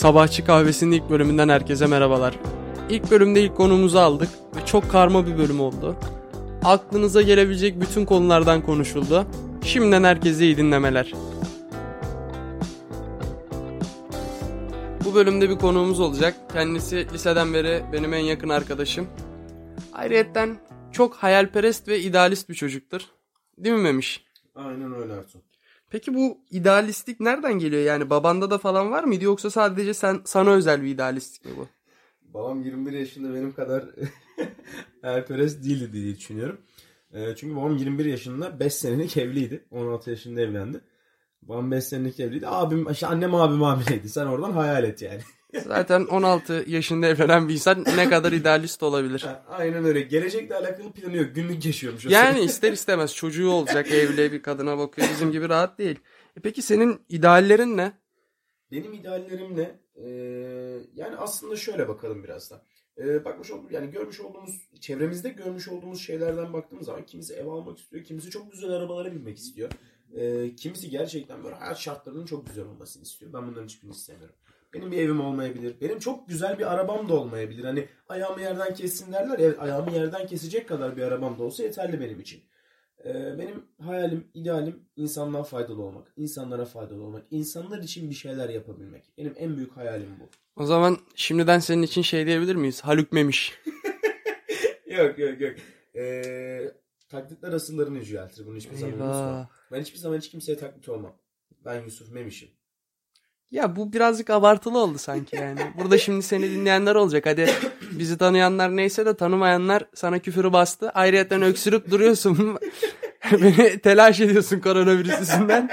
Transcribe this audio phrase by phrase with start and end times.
[0.00, 2.38] Sabahçı Kahvesi'nin ilk bölümünden herkese merhabalar.
[2.90, 5.96] İlk bölümde ilk konumuzu aldık ve çok karma bir bölüm oldu.
[6.64, 9.26] Aklınıza gelebilecek bütün konulardan konuşuldu.
[9.64, 11.12] Şimdiden herkese iyi dinlemeler.
[15.04, 16.34] Bu bölümde bir konuğumuz olacak.
[16.52, 19.06] Kendisi liseden beri benim en yakın arkadaşım.
[19.92, 20.56] Ayrıyetten
[20.92, 23.00] çok hayalperest ve idealist bir çocuktur.
[23.58, 24.24] Değil mi Memiş?
[24.54, 25.49] Aynen öyle Ertuğ.
[25.90, 27.82] Peki bu idealistlik nereden geliyor?
[27.82, 31.68] Yani babanda da falan var mıydı yoksa sadece sen sana özel bir idealistlik mi bu?
[32.34, 33.84] Babam 21 yaşında benim kadar
[35.02, 36.60] hayalperest değildi diye düşünüyorum.
[37.12, 39.64] E, çünkü babam 21 yaşında 5 senelik evliydi.
[39.70, 40.80] 16 yaşında evlendi.
[41.42, 42.46] Babam 5 senelik evliydi.
[42.48, 44.08] Abim, işte annem abim hamileydi.
[44.08, 45.20] Sen oradan hayal et yani.
[45.58, 49.20] Zaten 16 yaşında evlenen bir insan ne kadar idealist olabilir.
[49.20, 50.00] Ha, Aynen öyle.
[50.00, 51.34] Gelecekle alakalı planı yok.
[51.34, 52.06] Günlük yaşıyormuş.
[52.06, 55.98] o Yani ister istemez çocuğu olacak evli bir kadına bakıyor bizim gibi rahat değil.
[56.36, 57.92] E peki senin ideallerin ne?
[58.72, 59.80] Benim ideallerim ne?
[59.94, 60.08] Ee,
[60.94, 62.62] yani aslında şöyle bakalım biraz da.
[62.98, 67.78] Ee, bakmış olduğumuz yani görmüş olduğumuz çevremizde görmüş olduğumuz şeylerden baktığımız zaman kimisi ev almak
[67.78, 69.70] istiyor, kimisi çok güzel arabalara binmek istiyor.
[70.16, 73.32] Ee, kimisi gerçekten böyle hayat şartlarının çok güzel olmasını istiyor.
[73.32, 74.34] Ben bunların hiçbirini istemiyorum.
[74.74, 75.80] Benim bir evim olmayabilir.
[75.80, 77.64] Benim çok güzel bir arabam da olmayabilir.
[77.64, 79.38] Hani ayağımı yerden kessin derler.
[79.38, 82.42] Evet ayağımı yerden kesecek kadar bir arabam da olsa yeterli benim için.
[83.04, 86.12] Ee, benim hayalim, idealim insanlığa faydalı olmak.
[86.16, 87.22] insanlara faydalı olmak.
[87.30, 89.04] insanlar için bir şeyler yapabilmek.
[89.18, 90.28] Benim en büyük hayalim bu.
[90.62, 92.80] O zaman şimdiden senin için şey diyebilir miyiz?
[92.80, 93.52] Haluk Memiş.
[94.86, 95.54] yok yok yok.
[95.96, 96.72] Ee,
[97.08, 98.46] taklitler asıllarını yüceltir.
[98.46, 99.50] Bunu hiçbir zaman unutma.
[99.72, 101.12] Ben hiçbir zaman hiç kimseye taklit olmam.
[101.64, 102.48] Ben Yusuf Memiş'im.
[103.50, 105.60] Ya bu birazcık abartılı oldu sanki yani.
[105.78, 107.26] Burada şimdi seni dinleyenler olacak.
[107.26, 107.50] Hadi
[107.92, 110.90] bizi tanıyanlar neyse de tanımayanlar sana küfürü bastı.
[110.90, 112.58] Ayrıyeten öksürüp duruyorsun.
[113.32, 115.70] Beni telaş ediyorsun koronavirüs yüzünden.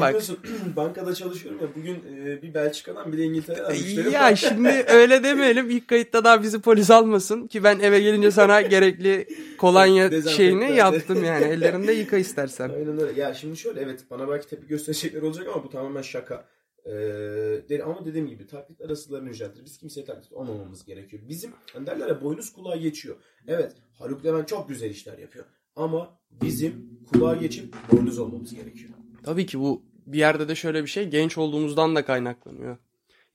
[0.00, 0.22] Bak.
[0.76, 1.68] Bankada çalışıyorum ya.
[1.76, 4.36] Bugün e, bir Belçika'dan bir de İngiltere'den müşterim Ya var.
[4.48, 5.70] şimdi öyle demeyelim.
[5.70, 7.46] İlk kayıtta daha bizi polis almasın.
[7.46, 9.28] Ki ben eve gelince sana gerekli
[9.58, 11.44] kolonya şeyini yaptım yani.
[11.44, 12.68] Ellerinde yıka istersen.
[12.68, 13.20] Aynen öyle.
[13.20, 16.44] Ya şimdi şöyle evet bana belki tepki gösterecekler olacak ama bu tamamen şaka.
[16.86, 19.64] Ee, ama dediğim gibi taklit arasılarını yüceltir.
[19.64, 21.22] Biz kimseye taklit olmamamız gerekiyor.
[21.28, 23.16] Bizim hani derler ya boynuz kulağa geçiyor.
[23.46, 25.44] Evet Haluk Levent çok güzel işler yapıyor.
[25.76, 28.90] Ama bizim kulağa geçip boynuz olmamız gerekiyor.
[29.22, 29.82] Tabii ki bu
[30.12, 32.76] bir yerde de şöyle bir şey genç olduğumuzdan da kaynaklanıyor.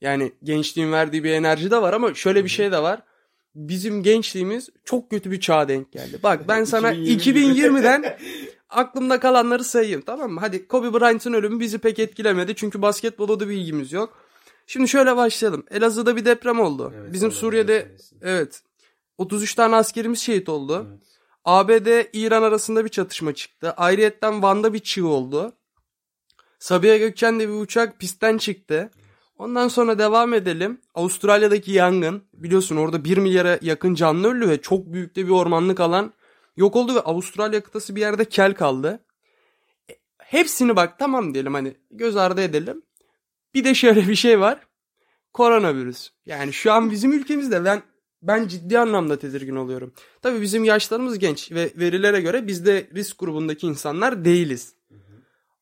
[0.00, 3.02] Yani gençliğin verdiği bir enerji de var ama şöyle bir şey de var.
[3.54, 6.18] Bizim gençliğimiz çok kötü bir çağa denk geldi.
[6.22, 8.18] Bak ben sana 2020 2020'den
[8.70, 10.40] aklımda kalanları sayayım tamam mı?
[10.40, 14.18] Hadi Kobe Bryant'ın ölümü bizi pek etkilemedi çünkü basketbola da bir ilgimiz yok.
[14.66, 15.64] Şimdi şöyle başlayalım.
[15.70, 16.92] Elazığ'da bir deprem oldu.
[16.96, 18.62] Evet, Bizim Suriye'de evet
[19.18, 20.86] 33 tane askerimiz şehit oldu.
[20.90, 21.00] Evet.
[21.44, 23.70] ABD İran arasında bir çatışma çıktı.
[23.70, 25.52] Ayrıyetten Van'da bir çığ oldu.
[26.64, 28.90] Sabiha Gökçen'de bir uçak pistten çıktı.
[29.38, 30.80] Ondan sonra devam edelim.
[30.94, 32.22] Avustralya'daki yangın.
[32.34, 36.12] Biliyorsun orada 1 milyara yakın canlı öldü ve çok büyük de bir ormanlık alan
[36.56, 39.04] yok oldu ve Avustralya kıtası bir yerde kel kaldı.
[39.90, 42.82] E, Hepsini bak tamam diyelim hani göz ardı edelim.
[43.54, 44.60] Bir de şöyle bir şey var.
[45.32, 46.10] Koronavirüs.
[46.26, 47.82] Yani şu an bizim ülkemizde ben
[48.22, 49.92] ben ciddi anlamda tedirgin oluyorum.
[50.22, 54.73] Tabii bizim yaşlarımız genç ve verilere göre biz de risk grubundaki insanlar değiliz.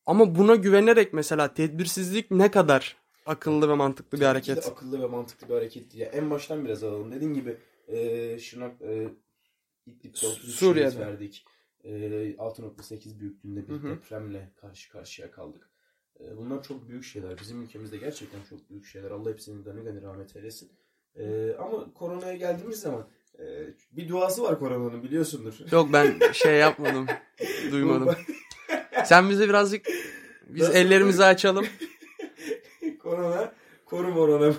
[0.05, 4.67] Ama buna güvenerek mesela tedbirsizlik ne kadar akıllı ve mantıklı bir Tabii de hareket.
[4.67, 5.99] akıllı ve mantıklı bir hareketti.
[5.99, 7.11] Ya en baştan biraz alalım.
[7.11, 9.07] Dediğim gibi e, Şırnak e,
[9.85, 10.89] İdlib'de 33 Suriye'de.
[10.91, 11.45] şehit verdik.
[11.83, 13.89] E, 6.8 büyüklüğünde bir Hı hı.
[13.89, 15.69] depremle karşı karşıya kaldık.
[16.19, 17.39] E, bunlar çok büyük şeyler.
[17.39, 19.11] Bizim ülkemizde gerçekten çok büyük şeyler.
[19.11, 20.71] Allah hepsinin gani gani rahmet eylesin.
[21.15, 23.07] E, ama koronaya geldiğimiz zaman
[23.39, 23.43] e,
[23.91, 25.53] bir duası var koronanın biliyorsundur.
[25.71, 27.05] Yok ben şey yapmadım.
[27.71, 28.15] duymadım.
[29.05, 29.85] Sen bize birazcık
[30.47, 31.65] biz ellerimizi açalım.
[33.03, 33.53] korona
[33.85, 34.53] korum orana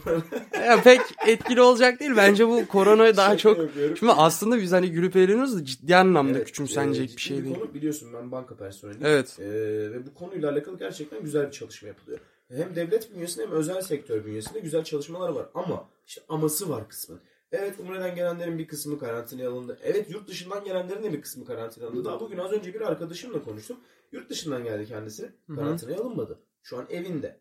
[0.67, 2.13] Ya pek etkili olacak değil.
[2.17, 3.97] Bence bu koronayı daha çok yapıyorum.
[3.97, 7.47] Şimdi aslında biz hani gülüp eğleniyoruz da ciddi anlamda Evet, küçümsenecek e, bir şey ciddi
[7.47, 7.59] değil.
[7.59, 9.07] Konu, biliyorsun ben banka personeliyim.
[9.07, 9.39] Evet.
[9.41, 9.45] E,
[9.93, 12.19] ve bu konuyla alakalı gerçekten güzel bir çalışma yapılıyor.
[12.49, 15.47] Hem devlet bünyesinde hem özel sektör bünyesinde güzel çalışmalar var.
[15.55, 17.21] Ama işte aması var kısmın.
[17.55, 19.79] Evet Umre'den gelenlerin bir kısmı karantinaya alındı.
[19.83, 22.05] Evet yurt dışından gelenlerin de bir kısmı karantinaya alındı.
[22.05, 23.77] Daha bugün az önce bir arkadaşımla konuştum.
[24.13, 25.33] Yurt dışından geldi kendisi.
[25.55, 26.39] Karantinaya alınmadı.
[26.63, 27.41] Şu an evinde.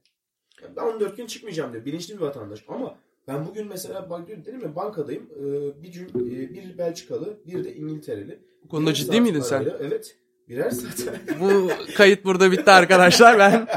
[0.64, 1.86] Yani ben 14 gün çıkmayacağım diyor.
[1.86, 2.66] Bilinçli bir vatandaş.
[2.68, 2.96] Ama
[3.28, 5.30] ben bugün mesela bak dedim ya bankadayım.
[5.40, 8.40] Ee, bir, cüm, e, bir Belçikalı, bir de İngiltereli.
[8.64, 9.62] Bu konuda Birer ciddi miydin sen?
[9.62, 10.18] arayla- Evet.
[10.50, 11.10] Birer saat.
[11.42, 13.40] Bu kayıt burada bitti arkadaşlar.
[13.40, 13.68] Ben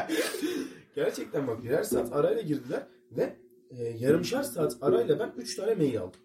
[0.94, 3.36] Gerçekten bak birer saat arayla girdiler ve
[3.70, 6.20] e, yarımşar saat arayla ben 3 tane mail aldım.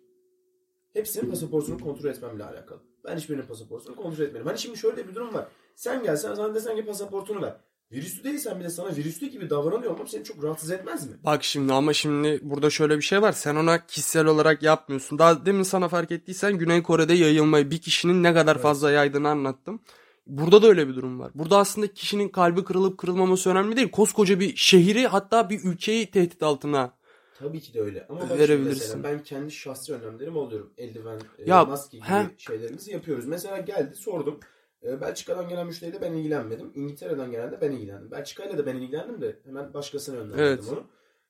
[0.93, 2.79] Hepsinin pasaportunu kontrol etmemle alakalı.
[3.05, 4.47] Ben hiçbirinin pasaportunu kontrol etmedim.
[4.47, 5.47] Hani şimdi şöyle bir durum var.
[5.75, 7.55] Sen gelsen sana desen ki pasaportunu ver.
[7.91, 11.15] Virüslü değilsen bile sana virüslü gibi davranıyor olmam seni çok rahatsız etmez mi?
[11.23, 13.31] Bak şimdi ama şimdi burada şöyle bir şey var.
[13.31, 15.19] Sen ona kişisel olarak yapmıyorsun.
[15.19, 18.63] Daha demin sana fark ettiysen Güney Kore'de yayılmayı bir kişinin ne kadar Evet.
[18.63, 19.81] fazla yaydığını anlattım.
[20.27, 21.31] Burada da öyle bir durum var.
[21.35, 23.91] Burada aslında kişinin kalbi kırılıp kırılmaması önemli değil.
[23.91, 26.93] Koskoca bir şehri hatta bir ülkeyi tehdit altına.
[27.41, 28.05] Tabii ki de öyle.
[28.09, 28.67] Ama bak Verebilirsin.
[28.67, 30.73] mesela ben kendi şahsi önlemlerimi alıyorum.
[30.77, 32.25] Eldiven, e, Ya, maske gibi he.
[32.37, 33.25] şeylerimizi yapıyoruz.
[33.27, 34.39] Mesela geldi sordum.
[34.83, 36.71] E, Belçika'dan gelen müşteriyle ben ilgilenmedim.
[36.75, 38.11] İngiltere'den gelen de ben ilgilendim.
[38.11, 40.63] Belçika'yla da ben ilgilendim de hemen başkasına yönlendirdim Evet.
[40.71, 40.83] onu.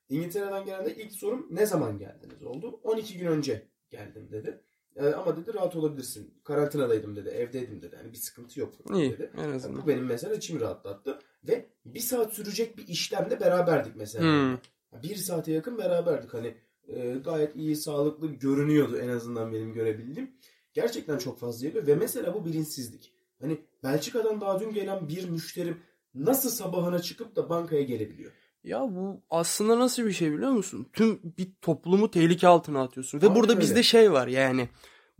[0.09, 2.79] İngiltere'den gelen de ilk sorum ne zaman geldiniz oldu.
[2.83, 4.61] 12 gün önce geldim dedi.
[4.95, 6.33] E, ama dedi rahat olabilirsin.
[6.43, 7.29] Karantinadaydım dedi.
[7.29, 7.95] Evdeydim dedi.
[7.95, 9.31] Hani bir sıkıntı yok İyi dedi.
[9.37, 9.81] en azından.
[9.83, 11.19] Bu benim mesela içimi rahatlattı.
[11.47, 14.23] Ve bir saat sürecek bir işlemde beraberdik mesela.
[14.25, 14.57] Hmm.
[15.03, 16.33] Bir saate yakın beraberdik.
[16.33, 16.55] Hani
[16.87, 20.31] e, gayet iyi, sağlıklı görünüyordu en azından benim görebildiğim.
[20.73, 23.11] Gerçekten çok fazlaydı ve mesela bu bilinçsizlik.
[23.41, 25.77] Hani Belçika'dan daha dün gelen bir müşterim
[26.15, 28.31] nasıl sabahına çıkıp da bankaya gelebiliyor?
[28.63, 30.87] Ya bu aslında nasıl bir şey biliyor musun?
[30.93, 33.21] Tüm bir toplumu tehlike altına atıyorsun.
[33.21, 33.61] Ve Aynen burada öyle.
[33.61, 34.69] bizde şey var yani.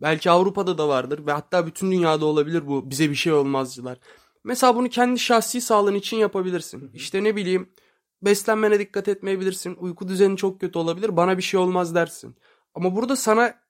[0.01, 3.97] Belki Avrupa'da da vardır ve hatta bütün dünyada olabilir bu bize bir şey olmazcılar.
[4.44, 6.91] Mesela bunu kendi şahsi sağlığın için yapabilirsin.
[6.94, 7.69] İşte ne bileyim
[8.21, 9.75] beslenmene dikkat etmeyebilirsin.
[9.75, 11.18] Uyku düzeni çok kötü olabilir.
[11.18, 12.35] Bana bir şey olmaz dersin.
[12.73, 13.62] Ama burada sana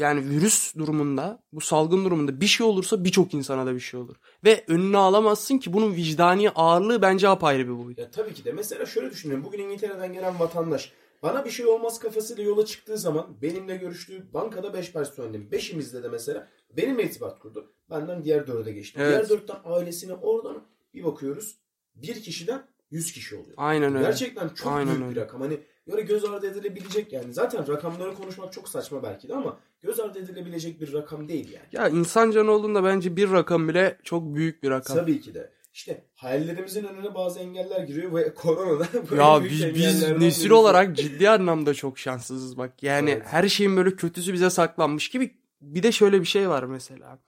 [0.00, 4.16] yani virüs durumunda, bu salgın durumunda bir şey olursa birçok insana da bir şey olur.
[4.44, 7.98] Ve önüne alamazsın ki bunun vicdani ağırlığı bence apayrı bir boyut.
[7.98, 9.44] Ya tabii ki de mesela şöyle düşünüyorum.
[9.44, 10.92] Bugün İngiltere'den gelen vatandaş
[11.22, 15.50] bana bir şey olmaz kafasıyla yola çıktığı zaman benimle görüştüğü bankada 5 personeldim.
[15.52, 17.72] Beşimizde de mesela benimle irtibat kurdu.
[17.90, 18.98] Benden diğer dörde geçti.
[19.02, 19.10] Evet.
[19.10, 20.62] Diğer dörtten ailesine oradan
[20.94, 21.58] bir bakıyoruz.
[21.94, 23.54] Bir kişiden 100 kişi oluyor.
[23.56, 24.04] Aynen öyle.
[24.06, 25.20] Gerçekten çok Aynen büyük bir öyle.
[25.20, 25.40] rakam.
[25.40, 27.32] Hani böyle göz ardı edilebilecek yani.
[27.34, 31.66] Zaten rakamları konuşmak çok saçma belki de ama göz ardı edilebilecek bir rakam değil yani.
[31.72, 34.96] Ya insan canı olduğunda bence bir rakam bile çok büyük bir rakam.
[34.96, 35.50] Tabii ki de.
[35.72, 40.20] İşte hayallerimizin önüne bazı engeller giriyor ve korona da böyle Ya büyük biz biz nesil
[40.20, 40.52] birisi.
[40.54, 42.82] olarak ciddi anlamda çok şanssızız bak.
[42.82, 43.22] Yani Evet.
[43.26, 45.34] her şeyin böyle kötüsü bize saklanmış gibi.
[45.60, 47.18] Bir de şöyle bir şey var mesela.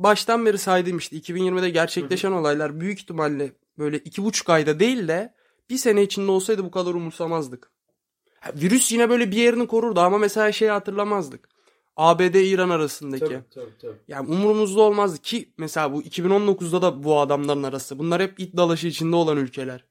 [0.00, 5.34] Baştan beri saydığım işte 2020'de gerçekleşen olaylar büyük ihtimalle böyle iki buçuk ayda değil de
[5.70, 7.70] bir sene içinde olsaydı bu kadar umursamazdık.
[8.54, 11.48] Virüs yine böyle bir yerini korurdu ama mesela şeyi hatırlamazdık.
[11.96, 13.24] ABD-İran arasındaki.
[13.24, 13.96] Tabii tabii tabii.
[14.08, 17.98] Yani umurumuzda olmazdı ki mesela bu 2019'da da bu adamların arası.
[17.98, 19.84] Bunlar hep it dalaşı içinde olan ülkeler.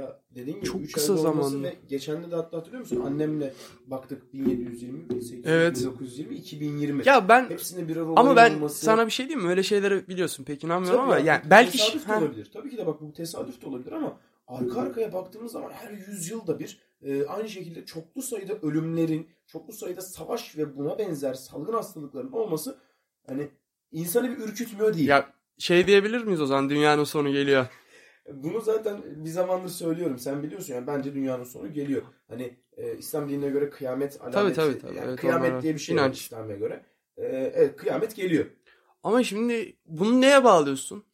[0.00, 1.62] Ya dediğin gibi Çok 3 kısa zamanda.
[1.68, 3.00] ve geçen de hatta hatırlıyor musun?
[3.06, 3.52] Annemle
[3.86, 5.76] baktık 1720, 1820, Evet.
[5.76, 7.02] 1920, 2020.
[7.08, 8.84] Ya ben Hepsinde birer olay ama ben olması.
[8.84, 9.50] sana bir şey diyeyim mi?
[9.50, 12.50] Öyle şeyleri biliyorsun pek inanmıyorum Tabii ama ya, yani bu belki tesadüf de olabilir.
[12.52, 14.16] Tabii ki de bak bu tesadüf de olabilir ama
[14.48, 20.00] arka arkaya baktığımız zaman her yüzyılda bir e, aynı şekilde çoklu sayıda ölümlerin, çoklu sayıda
[20.00, 22.78] savaş ve buna benzer salgın hastalıkların olması
[23.26, 23.48] hani
[23.92, 25.08] insanı bir ürkütmüyor değil.
[25.08, 27.66] ya şey diyebilir miyiz o zaman dünyanın sonu geliyor.
[28.32, 30.18] Bunu zaten bir zamandır söylüyorum.
[30.18, 32.02] Sen biliyorsun yani bence dünyanın sonu geliyor.
[32.28, 34.34] Hani e, İslam dinine göre kıyamet alameti.
[34.34, 34.96] Tabii, tabii, tabii.
[34.96, 36.20] Yani Evet, kıyamet diye bir şey var inanç.
[36.20, 36.84] İslam'a göre.
[37.16, 37.22] E,
[37.54, 38.46] evet kıyamet geliyor.
[39.02, 41.04] Ama şimdi bunu neye bağlıyorsun?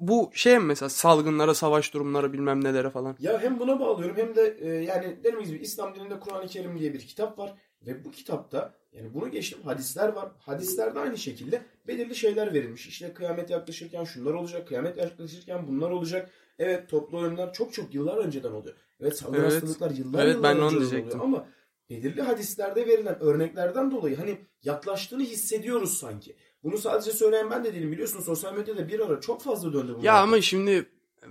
[0.00, 3.16] Bu şey mi mesela salgınlara, savaş durumlara bilmem nelere falan.
[3.18, 6.94] Ya hem buna bağlıyorum hem de e, yani dediğimiz gibi İslam dininde Kur'an-ı Kerim diye
[6.94, 7.54] bir kitap var.
[7.86, 10.28] Ve bu kitapta yani bunu geçtim hadisler var.
[10.38, 12.86] Hadislerde aynı şekilde belirli şeyler verilmiş.
[12.86, 14.68] İşte kıyamet yaklaşırken şunlar olacak.
[14.68, 16.30] Kıyamet yaklaşırken bunlar olacak.
[16.58, 18.74] Evet toplu ölümler çok çok yıllar önceden oluyor.
[19.00, 19.52] Evet salgın Evet.
[19.52, 21.20] hastalıklar yıllar Evet, yıllar ben de onu önceden diyecektim.
[21.20, 21.38] oluyor.
[21.38, 21.48] Ama
[21.90, 26.36] belirli hadislerde verilen örneklerden dolayı hani yaklaştığını hissediyoruz sanki.
[26.62, 27.92] Bunu sadece söyleyen ben de değilim.
[27.92, 30.04] Biliyorsun sosyal medyada bir ara çok fazla döndü bu.
[30.04, 30.86] Ya ama şimdi
[31.22, 31.28] e,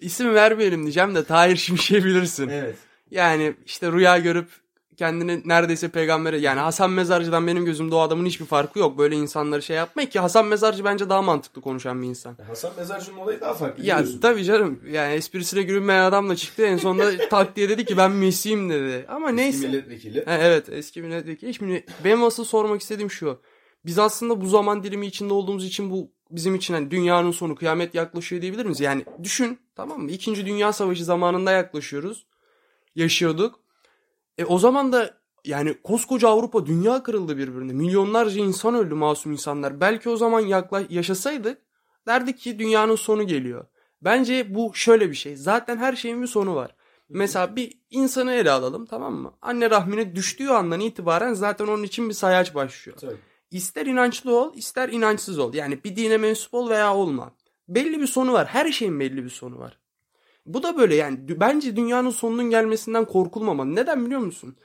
[0.00, 2.48] isim vermeyelim diyeceğim de Tahir Şimşek'i bilirsin.
[2.48, 2.76] Evet.
[3.10, 4.48] Yani işte rüya görüp
[4.98, 8.98] kendini neredeyse peygambere yani Hasan Mezarcı'dan benim gözümde o adamın hiçbir farkı yok.
[8.98, 12.36] Böyle insanları şey yapmayın ki Hasan Mezarcı bence daha mantıklı konuşan bir insan.
[12.46, 13.84] Hasan Mezarcı'nın olayı daha farklı.
[13.84, 14.20] Ya biliyorsun.
[14.20, 18.70] tabii canım yani esprisine gülünmeyen adamla çıktı en sonunda tak diye dedi ki ben Mesih'im
[18.70, 19.06] dedi.
[19.08, 19.68] Ama Eski neyse.
[19.68, 20.24] milletvekili.
[20.24, 21.54] Ha, evet eski milletvekili.
[21.54, 23.40] Şimdi benim asıl sormak istediğim şu.
[23.86, 27.94] Biz aslında bu zaman dilimi içinde olduğumuz için bu bizim için hani dünyanın sonu kıyamet
[27.94, 28.80] yaklaşıyor diyebilir miyiz?
[28.80, 30.10] Yani düşün tamam mı?
[30.10, 32.26] İkinci Dünya Savaşı zamanında yaklaşıyoruz.
[32.94, 33.60] Yaşıyorduk.
[34.38, 37.72] E o zaman da yani koskoca Avrupa dünya kırıldı birbirine.
[37.72, 39.80] Milyonlarca insan öldü masum insanlar.
[39.80, 41.62] Belki o zaman yakla yaşasaydık
[42.06, 43.66] derdik ki dünyanın sonu geliyor.
[44.02, 45.36] Bence bu şöyle bir şey.
[45.36, 46.74] Zaten her şeyin bir sonu var.
[47.08, 49.32] Mesela bir insanı ele alalım tamam mı?
[49.42, 52.98] Anne rahmine düştüğü andan itibaren zaten onun için bir sayaç başlıyor.
[52.98, 53.16] Tabii.
[53.50, 55.54] İster inançlı ol, ister inançsız ol.
[55.54, 57.34] Yani bir dine mensup ol veya olma.
[57.68, 58.46] Belli bir sonu var.
[58.46, 59.78] Her şeyin belli bir sonu var.
[60.48, 63.74] Bu da böyle yani bence dünyanın sonunun gelmesinden korkulmamalı.
[63.74, 64.56] Neden biliyor musun?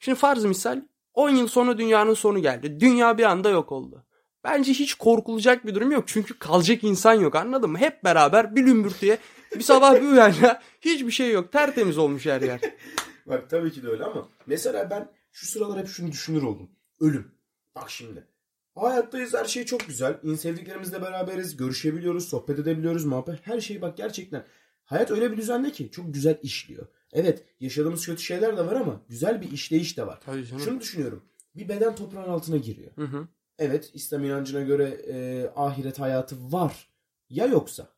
[0.00, 0.82] Şimdi farz misal
[1.14, 2.80] 10 yıl sonra dünyanın sonu geldi.
[2.80, 4.04] Dünya bir anda yok oldu.
[4.44, 6.04] Bence hiç korkulacak bir durum yok.
[6.06, 7.78] Çünkü kalacak insan yok anladın mı?
[7.78, 9.18] Hep beraber bir lümbürtüye
[9.54, 11.52] Bir sabah bir uyan ya hiçbir şey yok.
[11.52, 12.60] Tertemiz olmuş her yer.
[13.26, 16.70] Bak tabii ki de öyle ama mesela ben şu sıralar hep şunu düşünür oldum.
[17.00, 17.34] Ölüm.
[17.74, 18.26] Bak şimdi.
[18.74, 20.18] Hayattayız her şey çok güzel.
[20.22, 21.56] İn sevdiklerimizle beraberiz.
[21.56, 23.38] Görüşebiliyoruz, sohbet edebiliyoruz, muhabbet.
[23.42, 24.44] Her şey bak gerçekten.
[24.84, 26.86] Hayat öyle bir düzende ki çok güzel işliyor.
[27.12, 30.20] Evet yaşadığımız kötü şeyler de var ama güzel bir işleyiş de var.
[30.26, 30.62] Tabii canım.
[30.62, 31.22] Şunu düşünüyorum.
[31.56, 32.90] Bir beden toprağın altına giriyor.
[32.96, 33.28] Hı hı.
[33.58, 36.88] Evet İslam inancına göre e, ahiret hayatı var.
[37.30, 37.88] Ya yoksa?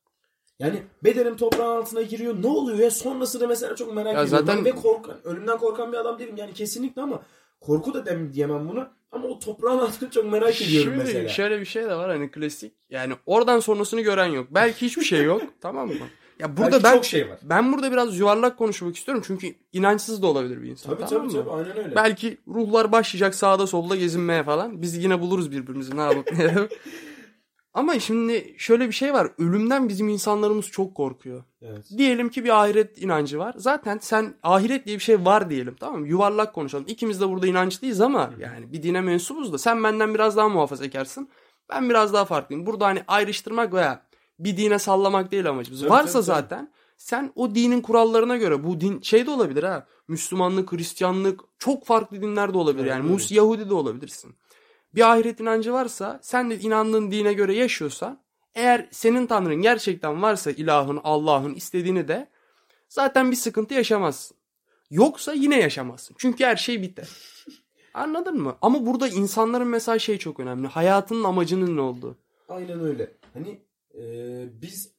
[0.58, 2.42] Yani bedenim toprağın altına giriyor.
[2.42, 2.90] Ne oluyor ya?
[2.90, 4.46] Sonrasını mesela çok merak Ya ediyorum.
[4.46, 6.36] zaten- Ben ve korkan, ölümden korkan bir adam değilim.
[6.36, 7.22] Yani kesinlikle ama
[7.60, 8.92] korku da dem diyemem buna.
[9.12, 11.28] Ama o toprağın altını çok merak ediyorum Şimdi mesela.
[11.28, 12.72] şöyle bir şey de var hani klasik.
[12.90, 14.46] Yani oradan sonrasını gören yok.
[14.50, 15.42] Belki hiçbir şey yok.
[15.60, 15.94] tamam mı?
[16.38, 17.38] Ya burada Belki ben çok şey var.
[17.42, 20.90] ben burada biraz yuvarlak konuşmak istiyorum çünkü inançsız da olabilir bir insan.
[20.96, 21.44] Tabii tamam tabii mı?
[21.44, 21.96] tabii aynen öyle.
[21.96, 24.82] Belki ruhlar başlayacak sağda solda gezinmeye falan.
[24.82, 26.54] Biz yine buluruz birbirimizi ne yapıp ne.
[27.74, 29.28] Ama şimdi şöyle bir şey var.
[29.38, 31.44] Ölümden bizim insanlarımız çok korkuyor.
[31.62, 31.86] Evet.
[31.98, 33.54] Diyelim ki bir ahiret inancı var.
[33.58, 36.08] Zaten sen ahiret diye bir şey var diyelim tamam mı?
[36.08, 36.84] Yuvarlak konuşalım.
[36.88, 41.28] İkimiz de burada inançlıyız ama yani bir dine mensubuz da sen benden biraz daha muhafazakarsın.
[41.70, 42.66] Ben biraz daha farklıyım.
[42.66, 44.02] Burada hani ayrıştırmak veya
[44.38, 45.80] bir dine sallamak değil amacımız.
[45.80, 46.24] Tabii, Varsa tabii, tabii.
[46.24, 49.86] zaten sen o dinin kurallarına göre bu din şey de olabilir ha.
[50.08, 52.86] Müslümanlık, Hristiyanlık çok farklı dinler de olabilir.
[52.86, 54.34] Yani Mus Yahudi de olabilirsin.
[54.94, 58.20] Bir ahiret inancı varsa sen de inandığın dine göre yaşıyorsan
[58.54, 62.28] eğer senin tanrın gerçekten varsa ilahın, Allah'ın istediğini de
[62.88, 64.36] zaten bir sıkıntı yaşamazsın.
[64.90, 66.16] Yoksa yine yaşamazsın.
[66.18, 67.08] Çünkü her şey biter.
[67.94, 68.56] Anladın mı?
[68.62, 70.66] Ama burada insanların mesela şey çok önemli.
[70.66, 72.16] Hayatının amacının ne olduğu.
[72.48, 73.12] Aynen öyle.
[73.34, 73.58] Hani
[73.98, 74.02] e,
[74.62, 74.94] biz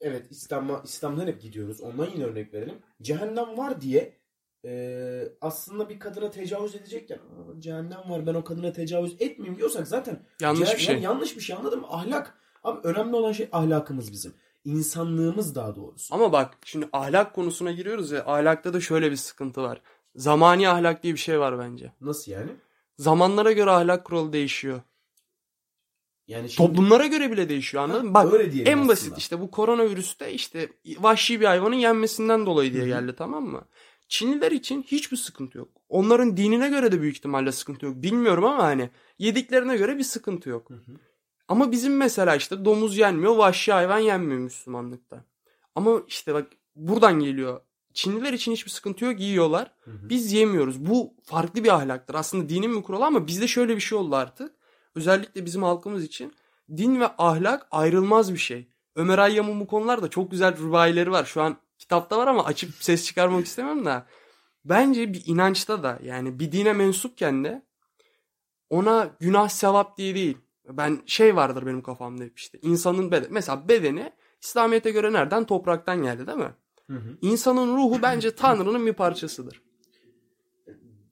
[0.00, 1.80] evet İslam'a İslam'dan hep gidiyoruz.
[1.80, 2.78] Ondan yine örnek verelim.
[3.02, 4.16] Cehennem var diye
[4.64, 9.88] e, aslında bir kadına tecavüz edecekken "Aa, cehennem var ben o kadına tecavüz etmeyeyim diyorsak
[9.88, 10.94] zaten Yanlış bir şey.
[10.94, 11.86] yani yanlış bir şey anladın mı?
[11.90, 12.38] Ahlak.
[12.64, 14.34] Abi önemli olan şey ahlakımız bizim.
[14.64, 16.14] İnsanlığımız daha doğrusu.
[16.14, 19.80] Ama bak şimdi ahlak konusuna giriyoruz ya ahlakta da şöyle bir sıkıntı var.
[20.14, 21.92] Zamani ahlak diye bir şey var bence.
[22.00, 22.50] Nasıl yani?
[22.98, 24.80] Zamanlara göre ahlak kuralı değişiyor.
[26.28, 28.14] Yani şimdi Toplumlara göre bile değişiyor anladın mı?
[28.14, 29.16] Bak öyle en basit aslında.
[29.16, 30.68] işte bu koronavirüste işte
[30.98, 33.64] vahşi bir hayvanın yenmesinden dolayı diye geldi tamam mı?
[34.08, 35.68] Çinliler için hiçbir sıkıntı yok.
[35.88, 37.94] Onların dinine göre de büyük ihtimalle sıkıntı yok.
[37.96, 40.68] Bilmiyorum ama hani yediklerine göre bir sıkıntı yok.
[41.48, 45.24] Ama bizim mesela işte domuz yenmiyor, vahşi hayvan yenmiyor Müslümanlıkta.
[45.74, 47.60] Ama işte bak buradan geliyor.
[47.94, 49.72] Çinliler için hiçbir sıkıntı yok, yiyorlar.
[49.84, 50.08] Hı hı.
[50.08, 50.86] Biz yemiyoruz.
[50.86, 52.14] Bu farklı bir ahlaktır.
[52.14, 54.55] Aslında dinin bir kuralı ama bizde şöyle bir şey oldu artık.
[54.96, 56.32] Özellikle bizim halkımız için
[56.76, 58.68] din ve ahlak ayrılmaz bir şey.
[58.94, 61.24] Ömer Hayyam'ın bu konularda çok güzel rivayleri var.
[61.24, 64.06] Şu an kitapta var ama açıp ses çıkarmak istemem da.
[64.64, 67.62] Bence bir inançta da yani bir dine mensupken de
[68.70, 70.38] ona günah sevap diye değil.
[70.68, 72.58] Ben şey vardır benim kafamda hep işte.
[72.62, 73.32] insanın bedeni.
[73.32, 74.12] Mesela bedeni
[74.42, 75.44] İslamiyet'e göre nereden?
[75.44, 76.54] Topraktan geldi değil mi?
[76.86, 77.18] Hı hı.
[77.22, 79.62] İnsanın ruhu bence Tanrı'nın bir parçasıdır.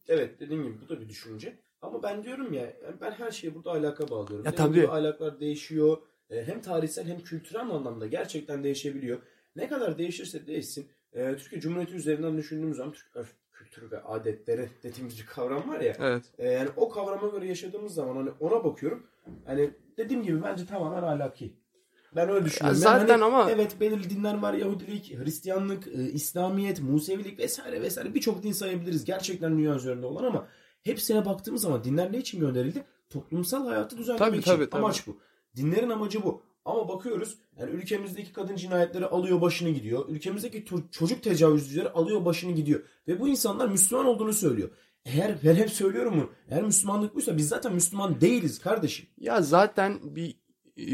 [0.09, 1.63] Evet dediğim gibi bu da bir düşünce.
[1.85, 4.45] Ama ben diyorum ya ben her şeyi burada ahlaka bağlıyorum.
[4.47, 4.81] Ya Dediğim tabii.
[4.81, 5.97] gibi ahlaklar değişiyor.
[6.31, 9.19] E, Hem tarihsel hem kültürel anlamda gerçekten değişebiliyor.
[9.57, 10.88] Ne kadar değişirse değişsin.
[11.12, 15.81] e, Türkiye Cumhuriyeti üzerinden düşündüğümüz zaman Türk örf, kültürü ve adetleri dediğimiz bir kavram var
[15.81, 15.97] ya.
[16.00, 16.23] Evet.
[16.38, 19.07] e, Yani o kavrama göre yaşadığımız zaman hani ona bakıyorum.
[19.47, 21.53] Hani dediğim gibi bence tamamen ahlaki.
[22.17, 22.81] Ben öyle düşünüyorum.
[22.83, 24.55] Ya Yani zaten hani ama- evet belirli dinler var.
[24.55, 29.05] Yahudilik, Hristiyanlık, e, İslamiyet, Musevilik vesaire vesaire birçok din sayabiliriz.
[29.05, 30.49] Gerçekten dünya üzerinde olan ama
[30.85, 32.85] hepsine baktığımız zaman dinler ne için gönderildi?
[33.11, 34.50] Toplumsal hayatı düzenlemek Tabii, için.
[34.50, 34.83] tabii, tabii.
[34.83, 35.17] Amaç bu.
[35.57, 36.43] Dinlerin amacı bu.
[36.64, 40.09] Ama bakıyoruz yani ülkemizdeki kadın cinayetleri alıyor başını gidiyor.
[40.09, 42.81] Ülkemizdeki çocuk tecavüzcüleri alıyor başını gidiyor.
[43.09, 44.71] Ve bu insanlar Müslüman olduğunu söylüyor.
[45.05, 46.31] Eğer ben hep söylüyorum mu?
[46.50, 49.07] Eğer Müslümanlık buysa biz zaten Müslüman değiliz kardeşim.
[49.19, 50.37] Ya zaten bir
[50.79, 50.87] e,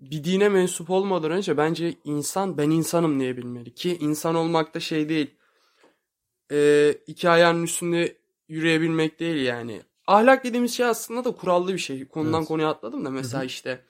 [0.00, 3.74] bir dine mensup olmadan önce bence insan ben insanım diyebilmeli.
[3.74, 5.30] Ki insan olmak da şey değil.
[6.52, 8.16] E, iki ayağının üstünde
[8.48, 9.82] yürüyebilmek değil yani.
[10.06, 12.08] Ahlak dediğimiz şey aslında da kurallı bir şey.
[12.08, 12.48] Konudan Evet.
[12.48, 13.84] konuya atladım da mesela işte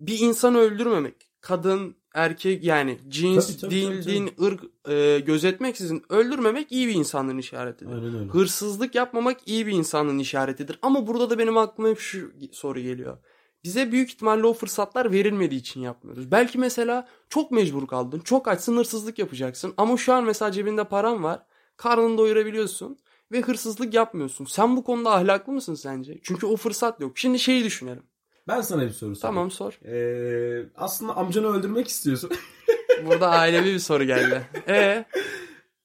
[0.00, 6.02] bir insanı öldürmemek, kadın, erkek yani cins, Tabii, tabii, dil, tabii, din, ırk e, gözetmeksizin
[6.08, 7.92] öldürmemek iyi bir insanın işaretidir.
[7.92, 8.30] Aynen öyle.
[8.30, 10.78] Hırsızlık yapmamak iyi bir insanın işaretidir.
[10.82, 13.18] Ama burada da benim aklıma hep şu soru geliyor.
[13.64, 16.30] Bize büyük ihtimalle o fırsatlar verilmediği için yapmıyoruz.
[16.30, 18.20] Belki mesela çok mecbur kaldın.
[18.20, 19.74] Çok açsın hırsızlık yapacaksın.
[19.76, 21.42] Ama şu an mesela cebinde paran var.
[21.76, 22.98] Karnını doyurabiliyorsun.
[23.32, 24.44] Ve hırsızlık yapmıyorsun.
[24.44, 26.18] Sen bu konuda ahlaklı mısın sence?
[26.22, 27.18] Çünkü o fırsat yok.
[27.18, 28.02] Şimdi şeyi düşünelim.
[28.48, 29.20] Ben sana bir soru sorayım.
[29.20, 29.72] Tamam sor.
[29.84, 32.30] Ee, aslında amcanı öldürmek istiyorsun.
[33.06, 34.42] Burada ailevi bir soru geldi.
[34.68, 35.04] E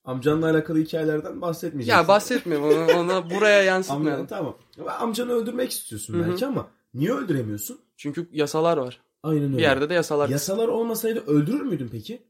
[0.06, 2.00] Amcanla alakalı hikayelerden bahsetmeyeceksin.
[2.02, 4.28] ya bahsetme onu, onu buraya Amcanı, yansıtmayalım.
[4.28, 4.58] tamam.
[5.00, 6.28] Amcanı öldürmek istiyorsun Hı hı.
[6.30, 7.80] belki ama niye öldüremiyorsun?
[7.98, 9.02] Çünkü yasalar var.
[9.24, 9.58] Aynen öyle.
[9.58, 10.30] Bir yerde de yasalar.
[10.30, 12.22] Yasalar olmasaydı öldürür müydün peki?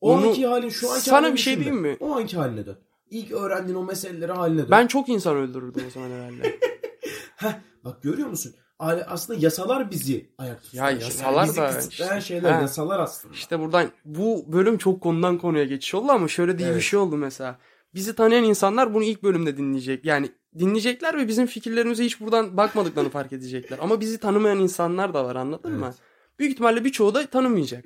[0.00, 1.96] O Onu- anki halin şu anki Sana bir şey diyeyim mi?
[2.00, 2.78] O anki haline dön.
[3.10, 4.68] İlk öğrendiğin o meseleleri haline dön.
[4.70, 6.58] Ben çok insan öldürürdüm o zaman herhalde.
[7.36, 7.52] Heh,
[7.84, 8.54] bak görüyor musun?
[8.78, 11.04] Aslında yasalar bizi ayakta tutan Ya şeyler.
[11.06, 12.60] yasalar bizi da işte- şeyler He.
[12.60, 13.34] yasalar aslında.
[13.34, 16.82] İşte buradan bu bölüm çok konudan konuya geçiş oldu ama şöyle değil bir Evet.
[16.82, 17.58] şey oldu mesela.
[17.94, 20.04] Bizi tanıyan insanlar bunu ilk bölümde dinleyecek.
[20.04, 23.78] Yani dinleyecekler ve bizim fikirlerimize hiç buradan bakmadıklarını fark edecekler.
[23.82, 25.84] Ama bizi tanımayan insanlar da var anladın mı?
[25.86, 25.96] Evet.
[26.38, 27.84] Büyük ihtimalle birçoğu da tanımayacak.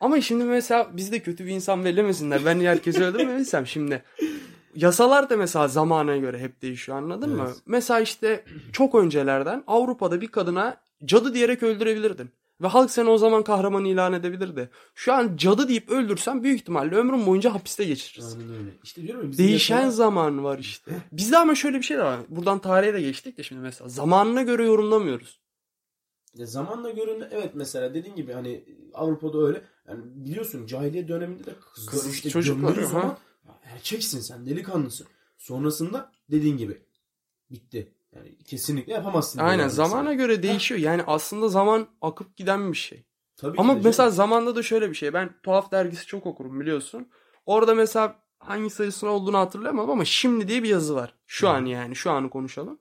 [0.00, 2.44] Ama şimdi mesela bizi de kötü bir insan bellemesinler.
[2.44, 4.02] Ben niye herkesi öldürmemişsem şimdi.
[4.74, 7.44] Yasalar da mesela zamana göre hep değişiyor anladın mı?
[7.46, 7.56] Evet.
[7.66, 12.30] Mesela işte çok öncelerden Avrupa'da bir kadına cadı diyerek öldürebilirdin.
[12.62, 14.70] Ve halk seni o zaman kahraman ilan edebilirdi.
[14.94, 18.40] Şu an cadı deyip öldürsen büyük ihtimalle ömrün boyunca hapiste geçirirsin.
[18.40, 18.70] Aynen öyle.
[18.84, 20.90] İşte diyorum ya Değişen yasalar- zaman var işte.
[21.12, 22.20] Bizde ama şöyle bir şey de var.
[22.28, 23.88] Buradan tarihe de geçtik de şimdi mesela.
[23.88, 25.40] Zamanına göre yorumlamıyoruz.
[26.34, 28.64] Ya zamanla görün evet mesela dediğin gibi hani
[28.94, 29.62] Avrupa'da öyle.
[29.88, 32.88] Yani biliyorsun cahiliye döneminde de kızlar Kız- işte çocuklar, gömdüğün aha.
[32.92, 33.18] zaman
[33.64, 35.06] erkeksin sen delikanlısın.
[35.38, 36.82] Sonrasında dediğin gibi
[37.50, 37.92] bitti.
[38.12, 39.38] Yani kesinlikle yapamazsın.
[39.38, 40.14] Aynen zamana mesela.
[40.14, 40.80] göre değişiyor.
[40.80, 43.04] Yani aslında zaman akıp giden bir şey.
[43.36, 43.86] Tabii ki Ama de canım.
[43.88, 45.12] mesela zamanda da şöyle bir şey.
[45.12, 47.08] Ben Tuhaf dergisi çok okurum biliyorsun.
[47.46, 51.14] Orada mesela hangi sayısının olduğunu hatırlayamam ama şimdi diye bir yazı var.
[51.26, 51.52] Şu Hı.
[51.52, 52.78] an yani şu anı konuşalım.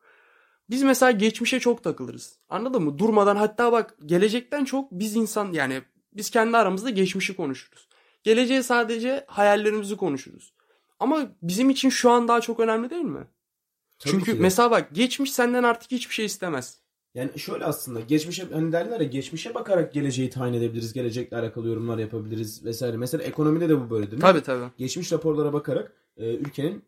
[0.70, 2.40] Biz mesela geçmişe çok takılırız.
[2.50, 2.98] Anladın mı?
[2.98, 5.82] Durmadan hatta bak gelecekten çok biz insan yani
[6.18, 7.88] biz kendi aramızda geçmişi konuşuruz.
[8.24, 10.54] Geleceğe sadece hayallerimizi konuşuruz.
[11.00, 13.28] Ama bizim için şu an daha çok önemli değil mi?
[14.00, 14.42] Tabii Çünkü ki de.
[14.42, 16.82] mesela bak geçmiş senden artık hiçbir şey istemez.
[17.16, 20.94] Yani şöyle aslında geçmişe hani derler ya geçmişe bakarak geleceği tayin edebiliriz.
[20.94, 22.98] Gelecekle alakalı yorumlar yapabiliriz vesaire.
[22.98, 24.22] Mesela ekonomide de bu böyle değil mi?
[24.22, 24.66] Tabii tabii.
[24.78, 26.86] Geçmiş raporlara bakarak e, ülkenin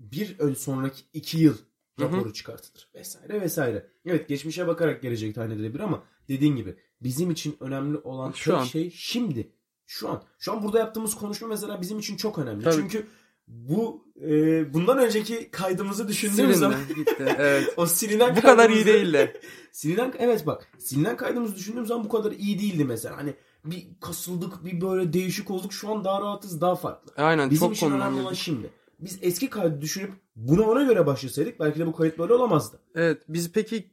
[0.00, 1.56] bir ön sonraki iki yıl
[2.00, 2.88] Raporu çıkartılır.
[2.94, 3.86] Vesaire vesaire.
[4.06, 8.64] Evet geçmişe bakarak gelecek tayin edilebilir ama dediğin gibi bizim için önemli olan Şu an.
[8.64, 9.52] şey şimdi.
[9.86, 10.22] Şu an.
[10.38, 12.64] Şu an burada yaptığımız konuşma mesela bizim için çok önemli.
[12.64, 12.74] Tabii.
[12.74, 13.06] Çünkü
[13.48, 17.16] bu e, bundan önceki kaydımızı düşündüğümüz zaman gitti.
[17.38, 17.74] Evet.
[17.76, 19.40] o silinen Bu kadar iyi değildi.
[19.72, 23.16] Silinen evet bak silinen kaydımızı düşündüğüm zaman bu kadar iyi değildi mesela.
[23.16, 25.72] Hani bir kasıldık bir böyle değişik olduk.
[25.72, 27.22] Şu an daha rahatız daha farklı.
[27.24, 28.70] Aynen Bizim çok için önemli olan şimdi.
[29.04, 32.80] Biz eski kaydı düşünüp buna ona göre başlasaydık belki de bu kayıt böyle olamazdı.
[32.94, 33.90] Evet biz peki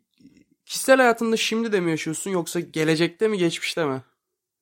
[0.66, 4.02] kişisel hayatında şimdi de mi yaşıyorsun yoksa gelecekte mi geçmişte mi?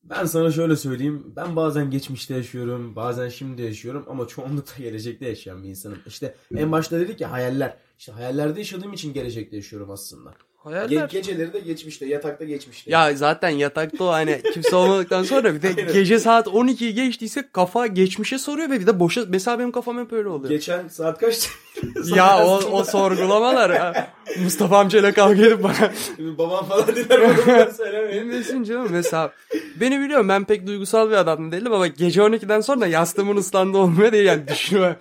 [0.04, 1.34] Ben sana şöyle söyleyeyim.
[1.36, 6.00] Ben bazen geçmişte yaşıyorum, bazen şimdi yaşıyorum ama çoğunlukla gelecekte yaşayan bir insanım.
[6.08, 7.78] İşte en başta dedik ya hayaller.
[8.00, 10.34] İşte hayallerde yaşadığım için gelecekte yaşıyorum aslında.
[10.66, 11.10] Ge- Hayaller.
[11.10, 12.92] geceleri de geçmişte, yatakta geçmişte.
[12.92, 17.88] Ya zaten yatakta o hani kimse olmadıktan sonra bir de gece saat 12'yi geçtiyse kafa
[17.88, 20.50] geçmişe soruyor ve bir de boşa mesela benim kafam hep öyle oluyor.
[20.50, 21.50] Geçen saat kaçtı?
[22.16, 24.08] ya o, o sorgulamalar ha.
[24.44, 25.92] Mustafa amcayla kavga edip bana
[26.38, 28.24] Babam falan diler bana bunları söylemeyin.
[28.30, 29.32] Bilmesin canım mesela
[29.80, 34.12] beni biliyorum ben pek duygusal bir adam değilim ama gece 12'den sonra yastığımın ıslandı olmuyor
[34.12, 34.96] diye yani düşünüyorum.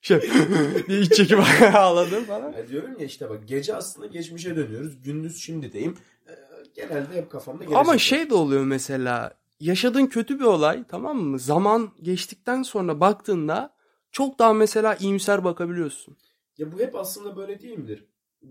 [0.00, 0.20] Şey
[0.88, 1.38] diye iç çekip
[1.74, 2.52] ağladım falan.
[2.52, 5.02] Ya diyorum ya işte bak gece aslında geçmişe dönüyoruz.
[5.02, 5.96] Gündüz şimdideyim.
[6.28, 6.32] Ee,
[6.74, 7.80] genelde hep kafamda gelecek.
[7.80, 11.38] Ama şey de oluyor mesela yaşadığın kötü bir olay tamam mı?
[11.38, 13.74] Zaman geçtikten sonra baktığında
[14.12, 16.16] çok daha mesela iyimser bakabiliyorsun.
[16.58, 18.04] Ya bu hep aslında böyle değil midir?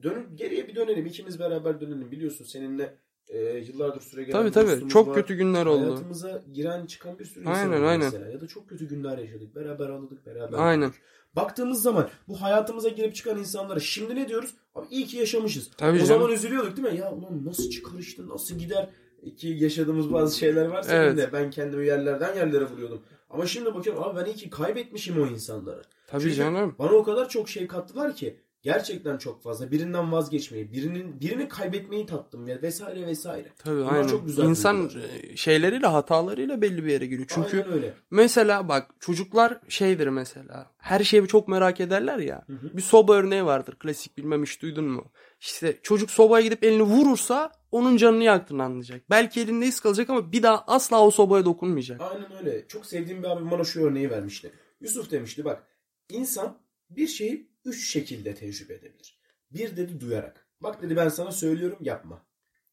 [0.03, 1.05] Dönüp geriye bir dönelim.
[1.05, 2.11] ikimiz beraber dönelim.
[2.11, 5.15] Biliyorsun seninle e, yıllardır süre gelen Tabii tabii çok var.
[5.15, 5.87] kötü günler oldu.
[5.87, 8.05] Hayatımıza giren çıkan bir sürü insan Aynen, oldu aynen.
[8.05, 8.29] mesela.
[8.29, 9.55] Ya da çok kötü günler yaşadık.
[9.55, 10.25] Beraber ağladık.
[10.25, 10.87] Beraber Aynen.
[10.89, 11.01] güldük.
[11.35, 14.53] Baktığımız zaman bu hayatımıza girip çıkan insanlara şimdi ne diyoruz?
[14.75, 15.71] Abi iyi ki yaşamışız.
[15.77, 16.07] Tabii o canım.
[16.07, 16.99] zaman üzülüyorduk değil mi?
[16.99, 18.89] Ya ulan nasıl çıkar işte nasıl gider?
[19.37, 21.17] Ki yaşadığımız bazı şeyler var senin Evet.
[21.17, 21.29] de.
[21.33, 23.01] Ben kendimi yerlerden yerlere vuruyordum.
[23.29, 25.81] Ama şimdi bakıyorum abi ben iyi ki kaybetmişim o insanları.
[26.07, 26.75] Tabii Çünkü canım.
[26.79, 29.71] Bana o kadar çok şey kattılar ki gerçekten çok fazla.
[29.71, 33.53] Birinden vazgeçmeyi, birinin birini kaybetmeyi tattım ya vesaire vesaire.
[33.57, 34.07] Tabii Bunlar aynen.
[34.07, 35.09] çok güzel İnsan duygular.
[35.23, 37.27] e, şeyleriyle hatalarıyla belli bir yere geliyor.
[37.33, 37.93] Çünkü Aynen öyle.
[38.11, 40.71] mesela bak çocuklar şeydir mesela.
[40.77, 42.43] Her şeyi çok merak ederler ya.
[42.47, 42.77] Hı hı.
[42.77, 43.75] Bir soba örneği vardır.
[43.79, 45.05] Klasik bilmem hiç duydun mu?
[45.39, 49.01] İşte çocuk sobaya gidip elini vurursa onun canını yaktığını anlayacak.
[49.09, 52.01] Belki elinde iz kalacak ama bir daha asla o sobaya dokunmayacak.
[52.01, 52.67] Aynen öyle.
[52.67, 54.51] Çok sevdiğim bir abim bana şu örneği vermişti.
[54.81, 55.63] Yusuf demişti bak
[56.09, 56.57] insan
[56.89, 59.19] bir şeyi üç şekilde tecrübe edebilir.
[59.51, 60.47] Bir dedi duyarak.
[60.61, 62.25] Bak dedi ben sana söylüyorum yapma.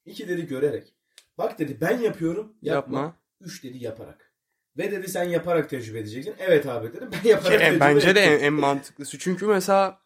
[0.06, 0.94] İki dedi görerek.
[1.38, 2.98] Bak dedi ben yapıyorum yapma.
[2.98, 3.16] Yapma.
[3.40, 4.32] Üç dedi yaparak.
[4.78, 6.35] Ve dedi sen yaparak tecrübe edeceksin.
[6.38, 9.18] Evet abi dedim ben yaparak Ki en- tecrübe bence de en, en mantıklısı.
[9.18, 10.00] Çünkü mesela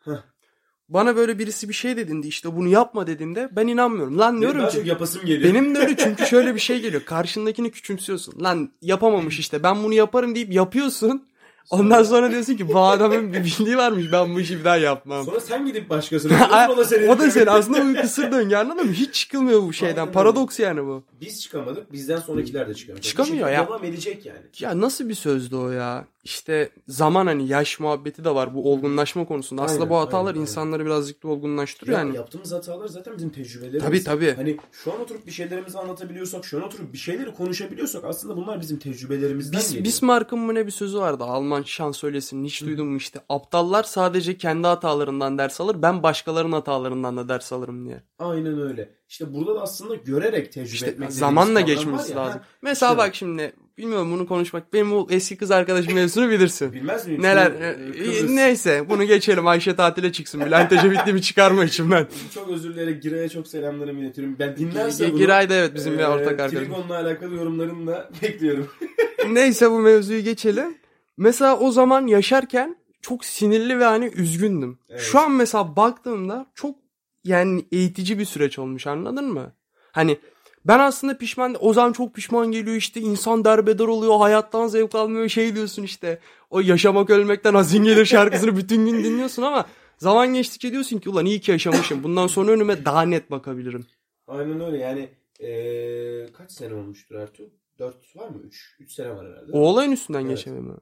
[0.88, 4.18] bana böyle birisi bir şey dedindi işte bunu yapma dediğinde ben inanmıyorum.
[4.18, 5.54] Lan diyorum ki yapasım geliyor.
[5.54, 7.04] benim de öyle çünkü şöyle bir şey geliyor.
[7.04, 8.42] Karşındakini küçümsüyorsun.
[8.42, 11.29] Lan yapamamış işte ben bunu yaparım deyip yapıyorsun.
[11.70, 15.24] Ondan sonra diyorsun ki bu adamın bir bildiği varmış ben bu işi bir daha yapmam.
[15.24, 17.08] Sonra sen gidip başkasına o da senin.
[17.08, 18.92] o da senin aslında bu kısır döngü anladın mı?
[18.92, 20.00] Hiç çıkılmıyor bu şeyden.
[20.00, 21.02] Aynen Paradoks yani bu.
[21.20, 21.92] Biz çıkamadık.
[21.92, 22.74] Bizden sonrakiler de.
[22.74, 23.66] Çıkamıyor şekilde ya.
[23.66, 24.38] Devam edecek yani.
[24.60, 26.06] Ya nasıl bir sözdü o ya?
[26.24, 29.62] İşte zaman hani yaş muhabbeti de var bu olgunlaşma konusunda.
[29.62, 30.40] Aslında Aynen, bu hatalar aynen, aynen.
[30.40, 32.16] insanları birazcık da olgunlaştırıyor Ya yani.
[32.16, 33.84] yaptığımız hatalar zaten bizim tecrübelerimiz.
[33.84, 34.34] Tabii tabii.
[34.36, 38.60] Hani şu an oturup bir şeylerimizi anlatabiliyorsak, şu an oturup bir şeyleri konuşabiliyorsak aslında bunlar
[38.60, 39.84] bizim tecrübelerimizden Bis, geliyor.
[39.84, 44.66] Bismarck'ın mı ne bir sözü vardı Alman şansölyesinin hiç duydun mu işte aptallar sadece kendi
[44.66, 48.02] hatalarından ders alır ben başkalarının hatalarından da ders alırım diye.
[48.18, 48.99] Aynen öyle.
[49.10, 52.40] İşte burada da aslında görerek tecrübe İşte etmek zamanla geçmesi lazım.
[52.40, 56.72] ha, Mesela işte bak şimdi bilmiyorum bunu konuşmak benim o eski kız arkadaşım mevzusunu bilirsin.
[56.72, 57.22] Bilmez miyim?
[57.22, 62.06] Neler e, e, Kıbrıs- neyse bunu geçelim Ayşe tatile çıksın Bülent Ecevitli bir çıkarma içimden.
[62.34, 63.00] Çok özür dilerim.
[63.00, 64.36] Giray'a çok selamlarımı iletiyorum.
[64.38, 65.18] Ben dinlerse bunu...
[65.18, 66.58] Giray da evet bizim bir e, ortak arkadaşım.
[66.58, 68.70] Trigon'la alakalı yorumlarını da bekliyorum.
[69.32, 70.74] Neyse bu mevzuyu geçelim.
[71.16, 74.78] Mesela o zaman yaşarken çok sinirli ve hani üzgündüm.
[74.88, 75.00] Evet.
[75.00, 76.74] Şu an mesela baktığımda çok
[77.24, 79.52] yani eğitici bir süreç olmuş anladın mı?
[79.92, 80.18] Hani
[80.64, 85.28] ben aslında pişman o zaman çok pişman geliyor işte insan derbeder oluyor hayattan zevk almıyor
[85.28, 86.18] şey diyorsun işte
[86.50, 89.66] o yaşamak ölmekten hazin gelir şarkısını bütün gün dinliyorsun ama
[89.98, 93.86] zaman geçtikçe diyorsun ki ulan iyi ki yaşamışım bundan sonra önüme daha net bakabilirim.
[94.28, 95.08] Aynen öyle yani
[95.40, 97.50] e, kaç sene olmuştur Ertuğ?
[97.78, 98.40] 4 var mı?
[98.44, 99.52] 3 3 sene var herhalde.
[99.52, 100.36] O olayın üstünden Evet.
[100.36, 100.76] geçemem.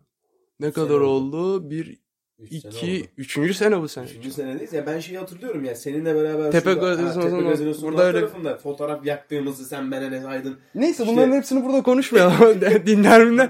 [0.61, 1.71] Ne Üç kadar oldu?
[1.71, 1.99] Bir,
[2.39, 3.09] Üç sene iki, oldu.
[3.17, 4.05] üçüncü sene bu sene.
[4.05, 4.73] Üçüncü senedeyiz.
[4.73, 9.91] Ya ben şeyi hatırlıyorum ya seninle beraber Tepe Gazinosu'nun burada öyle- tarafında fotoğraf yaktığımızı sen
[9.91, 10.57] ben Enes Aydın.
[10.75, 12.61] Neyse İşte- bunların hepsini burada konuşmayalım.
[12.87, 13.49] Dinler mi?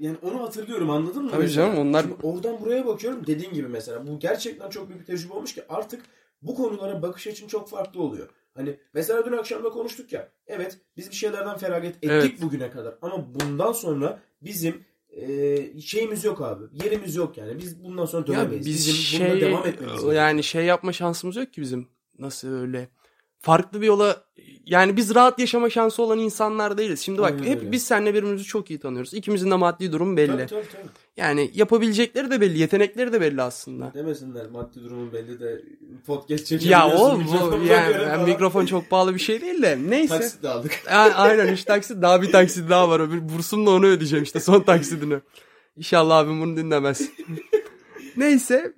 [0.00, 1.30] Yani onu hatırlıyorum anladın mı?
[1.30, 1.66] Tabii mesela?
[1.66, 5.32] canım, onlar- Şimdi oradan buraya bakıyorum dediğin gibi mesela bu gerçekten çok büyük bir tecrübe
[5.32, 6.02] olmuş ki artık
[6.42, 8.28] bu konulara bakış açın çok farklı oluyor.
[8.54, 10.28] Hani mesela dün akşam da konuştuk ya.
[10.46, 12.42] Evet biz bir şeylerden feragat ettik Evet.
[12.42, 12.94] bugüne kadar.
[13.02, 14.84] Ama bundan sonra bizim
[15.16, 16.64] e, şeyimiz yok abi.
[16.84, 17.58] Yerimiz yok yani.
[17.58, 18.66] Biz bundan sonra Ya dönemeyiz.
[18.66, 21.88] biz bizim bunda şey devam etmemiz yani şey yapma şansımız yok ki bizim.
[22.18, 22.88] Nasıl öyle?
[23.40, 24.26] Farklı bir yola
[24.66, 27.00] yani biz rahat yaşama şansı olan insanlar değiliz.
[27.00, 27.72] Şimdi bak Aynen hep öyle.
[27.72, 29.14] biz seninle birbirimizi çok iyi tanıyoruz.
[29.14, 30.26] İkimizin de maddi durumu belli.
[30.26, 30.88] Tabii tabii tabii.
[31.16, 33.92] Yani yapabilecekleri de belli, yetenekleri de belli aslında.
[33.94, 35.62] Demesinler maddi durumun belli de
[36.06, 37.24] podcast Ya çekebiliyorsun.
[37.36, 40.18] o bu yani, yani mikrofon çok pahalı bir şey değil de neyse.
[40.18, 40.82] Taksit de aldık.
[41.14, 43.00] Aynen 3 taksit daha bir taksit daha var.
[43.00, 45.18] Öbür bursumla onu ödeyeceğim işte son taksidini.
[45.76, 47.10] İnşallah abim bunu dinlemez.
[48.16, 48.72] Neyse.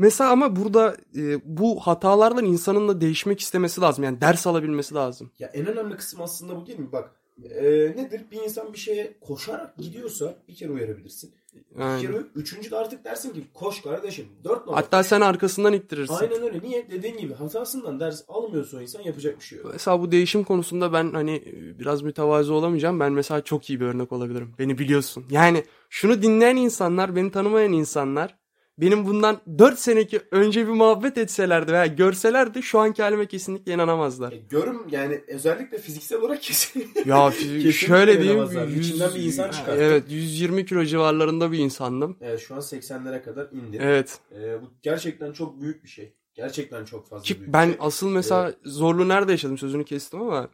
[0.00, 4.04] Mesela ama burada e, bu hatalardan insanın da değişmek istemesi lazım.
[4.04, 5.30] Yani ders alabilmesi lazım.
[5.38, 6.92] Ya en önemli kısım aslında bu değil mi?
[6.92, 7.10] Bak
[7.44, 7.62] e,
[7.96, 8.24] nedir?
[8.32, 11.34] Bir insan bir şeye koşarak gidiyorsa bir kere uyarabilirsin.
[11.54, 12.00] Bir Aynen.
[12.00, 14.26] kere üçüncü de artık dersin ki koş kardeşim.
[14.44, 14.82] Dört numara.
[14.82, 16.14] Hatta sen arkasından ittirirsin.
[16.14, 16.60] Aynen öyle.
[16.62, 16.90] Niye?
[16.90, 19.70] Dediğin gibi hatasından ders almıyorsa o insan yapacak bir şey yok.
[19.72, 23.00] Mesela bu değişim konusunda ben hani e, biraz mütevazı olamayacağım.
[23.00, 24.54] Ben mesela çok iyi bir örnek olabilirim.
[24.58, 25.24] Beni biliyorsun.
[25.30, 28.39] Yani şunu dinleyen insanlar, beni tanımayan insanlar
[28.80, 34.32] benim bundan 4 seneki önce bir muhabbet etselerdi veya görselerdi şu anki halime kesinlikle inanamazlar.
[34.32, 36.90] E, görüm yani özellikle fiziksel olarak kesin.
[37.06, 38.44] Ya Kesinlikle şöyle diyeyim.
[38.80, 39.82] İçinden bir insan çıkarttı.
[39.82, 42.16] Evet 120 kilo civarlarında bir insandım.
[42.20, 43.78] evet, şu an 80'lere kadar indi.
[43.80, 44.18] Evet.
[44.34, 46.14] E, bu gerçekten çok büyük bir şey.
[46.34, 47.76] Gerçekten çok fazla Ki büyük ben şey.
[47.80, 50.48] asıl mesela zorluğu nerede yaşadım sözünü kestim ama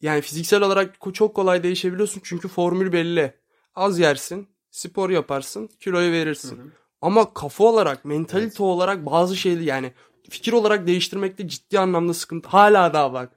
[0.00, 3.34] yani fiziksel olarak çok kolay değişebiliyorsun çünkü formül belli.
[3.74, 6.58] Az yersin, spor yaparsın, kiloyu verirsin.
[6.58, 6.66] Hı hı.
[7.02, 8.60] Ama kafa olarak, mentalite Evet.
[8.60, 9.92] olarak bazı şeyleri yani
[10.30, 12.48] fikir olarak değiştirmekte ciddi anlamda sıkıntı.
[12.48, 13.32] Hala daha bak.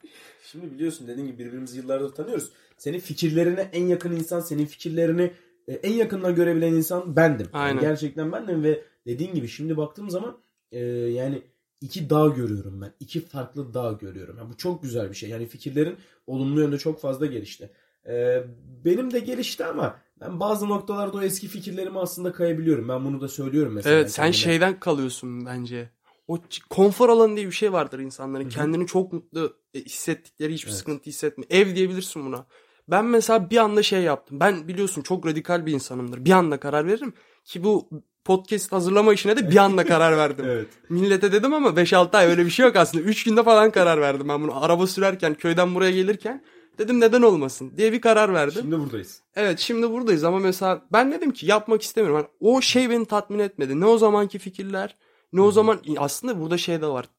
[0.52, 2.50] Şimdi biliyorsun dediğin gibi birbirimizi yıllardır tanıyoruz.
[2.78, 5.32] Senin fikirlerine en yakın insan, senin fikirlerini
[5.68, 7.48] e, en yakından görebilen insan bendim.
[7.54, 7.82] Yani Aynen.
[7.82, 10.38] gerçekten bendim ve dediğin gibi şimdi baktığım zaman
[10.72, 11.42] e, yani
[11.82, 12.94] iki dağ görüyorum ben.
[13.00, 14.38] İki farklı dağ görüyorum.
[14.38, 15.30] Yani bu çok güzel bir şey.
[15.30, 15.98] Yani fikirlerin
[16.28, 17.70] olumlu yönde çok fazla gelişti.
[18.08, 18.44] E,
[18.86, 22.90] benim de gelişti ama ben bazı noktalarda o eski fikirlerime aslında kayabiliyorum.
[22.90, 23.96] Ben bunu da söylüyorum mesela.
[23.96, 24.38] Evet sen kendime.
[24.38, 25.90] şeyden kalıyorsun bence.
[26.28, 26.38] O
[26.70, 28.44] konfor alanı diye bir şey vardır insanların.
[28.44, 28.52] Hı hı.
[28.54, 30.80] Kendini çok mutlu e, hissettikleri hiçbir Evet.
[30.80, 31.46] sıkıntı hissetme.
[31.50, 32.46] Ev diyebilirsin buna.
[32.88, 34.40] Ben mesela bir anda şey yaptım.
[34.40, 36.26] Ben biliyorsun çok radikal bir insanımdır.
[36.26, 37.14] Bir anda karar veririm.
[37.44, 37.90] Ki bu
[38.26, 40.46] podcast hazırlama işine de bir anda karar verdim.
[40.50, 40.68] Evet.
[40.90, 43.04] Millete dedim ama 5-6 ay öyle bir şey yok aslında.
[43.04, 44.64] 3 günde falan karar verdim ben bunu.
[44.64, 46.44] Araba sürerken köyden buraya gelirken
[46.78, 48.62] dedim neden olmasın diye bir karar verdim.
[48.62, 49.22] Şimdi buradayız.
[49.36, 52.18] Evet şimdi buradayız ama mesela ben dedim ki yapmak istemiyorum.
[52.18, 53.80] Yani o şey beni tatmin etmedi.
[53.80, 54.96] Ne o zamanki fikirler
[55.34, 57.10] ne o zaman aslında burada şey de var.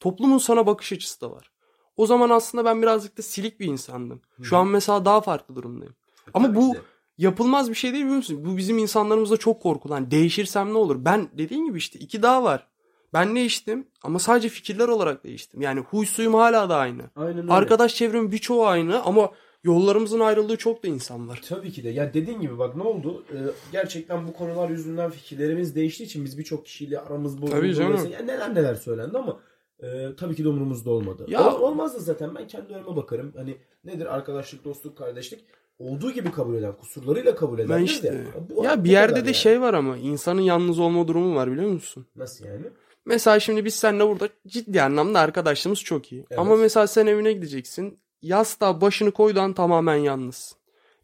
[0.00, 1.50] Toplumun sana bakış açısı da var.
[1.96, 4.20] O zaman aslında ben birazcık da silik bir insandım.
[4.42, 5.94] Şu an mesela daha farklı durumdayım.
[6.34, 6.76] Ama Tabii bu
[7.18, 8.44] yapılmaz bir şey değil biliyor musun?
[8.44, 10.10] Bu bizim insanlarımızda çok korkulan.
[10.10, 11.04] Değişirsem ne olur?
[11.04, 12.66] Ben dediğim gibi işte iki daha var.
[13.14, 15.60] Ben değiştim ama sadece fikirler olarak değiştim.
[15.60, 17.02] Yani huy suyum hala da aynı.
[17.16, 17.52] Aynen öyle.
[17.52, 19.30] Arkadaş çevremin birçoğu aynı ama
[19.64, 21.40] Yollarımızın ayrıldığı çok da insan var.
[21.48, 21.88] Tabii ki de.
[21.88, 23.24] Ya dediğin gibi bak ne oldu?
[23.32, 23.36] Ee,
[23.72, 27.56] gerçekten bu konular yüzünden fikirlerimiz değiştiği için biz birçok kişiyle aramız bozuldu.
[27.56, 27.92] Tabii canım.
[27.92, 29.40] Mesela, yani neler neler söylendi ama
[29.82, 31.26] e, tabii ki de umurumuzda olmadı.
[31.28, 33.32] Ya- Ol- olmaz da zaten ben kendi önüme bakarım.
[33.36, 35.44] Hani nedir arkadaşlık, dostluk, kardeşlik?
[35.78, 37.68] Olduğu gibi kabul eden, kusurlarıyla kabul eden.
[37.70, 39.34] Ben de işte bu- ya bir yerde de yani.
[39.34, 42.06] şey var ama insanın yalnız olma durumu var biliyor musun?
[42.16, 42.66] Nasıl yani?
[43.06, 46.24] Mesela şimdi biz seninle burada ciddi anlamda arkadaşlığımız çok iyi.
[46.30, 46.38] Evet.
[46.38, 47.98] Ama mesela sen evine gideceksin.
[48.22, 50.56] Yastığa başını koyduğu an tamamen yalnız.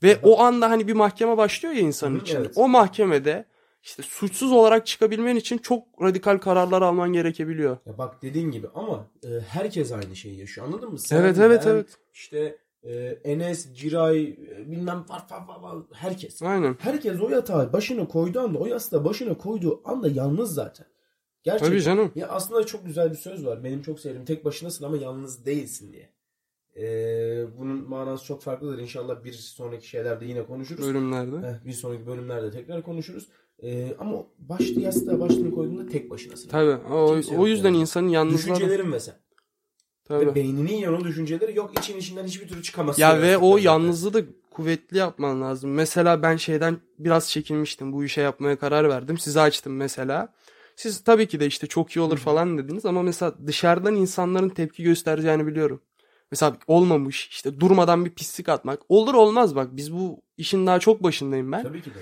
[0.03, 0.21] Ve Aha.
[0.23, 2.39] o anda hani bir mahkeme başlıyor ya insanın Hı, içinde.
[2.41, 2.53] evet.
[2.57, 3.45] O mahkemede
[3.83, 7.77] işte suçsuz olarak çıkabilmen için çok radikal kararlar alman gerekebiliyor.
[7.87, 10.99] Ya bak dediğin gibi ama e, herkes aynı şeyi yaşıyor anladın mı?
[10.99, 11.87] Sen, Evet, evet, ben, evet.
[12.13, 12.93] İşte e,
[13.25, 16.43] Enes, Ciray, e, bilmem var var var herkes.
[16.43, 16.77] Aynen.
[16.81, 20.87] Herkes o yatağa başını koyduğu anda, o yastığa başını koyduğu anda yalnız zaten.
[21.43, 21.69] Gerçekten.
[21.69, 22.13] Tabii canım.
[22.15, 23.65] Ya aslında çok güzel bir söz var.
[23.65, 24.25] Benim çok sevdiğim.
[24.25, 26.09] Tek başınasın ama yalnız değilsin diye.
[26.77, 28.79] Ee, bunun manası çok farklıdır.
[28.79, 30.87] İnşallah bir sonraki şeylerde yine konuşuruz.
[30.87, 31.37] Bölümlerde.
[31.37, 33.29] Heh, bir sonraki bölümlerde tekrar konuşuruz.
[33.63, 36.49] Ee, ama başta yastığa başını koyduğunda tek başınasın.
[36.49, 36.93] Tabii.
[36.93, 37.79] O, Kimse o yüzden yani.
[37.81, 38.55] insanın yalnızlığı...
[38.55, 39.21] Düşüncelerin mesela.
[40.11, 40.35] Ve Tabii.
[40.35, 43.03] beyninin yiyen o düşünceleri yok için içinden hiçbir türlü çıkamazsın.
[43.03, 45.75] Ya ve o yalnızlığı da kuvvetli yapman lazım.
[45.75, 47.93] Mesela ben şeyden biraz çekinmiştim.
[47.93, 49.19] Bu işe yapmaya karar verdim.
[49.19, 50.35] Size açtım mesela.
[50.81, 54.83] Siz tabii ki de işte çok iyi olur falan dediniz ama mesela dışarıdan insanların tepki
[54.83, 55.83] göstereceğini biliyorum.
[56.31, 58.81] Mesela olmamış işte durmadan bir pislik atmak.
[58.89, 61.63] Olur olmaz bak biz bu işin daha çok başındayım ben.
[61.63, 61.99] Tabii ki de.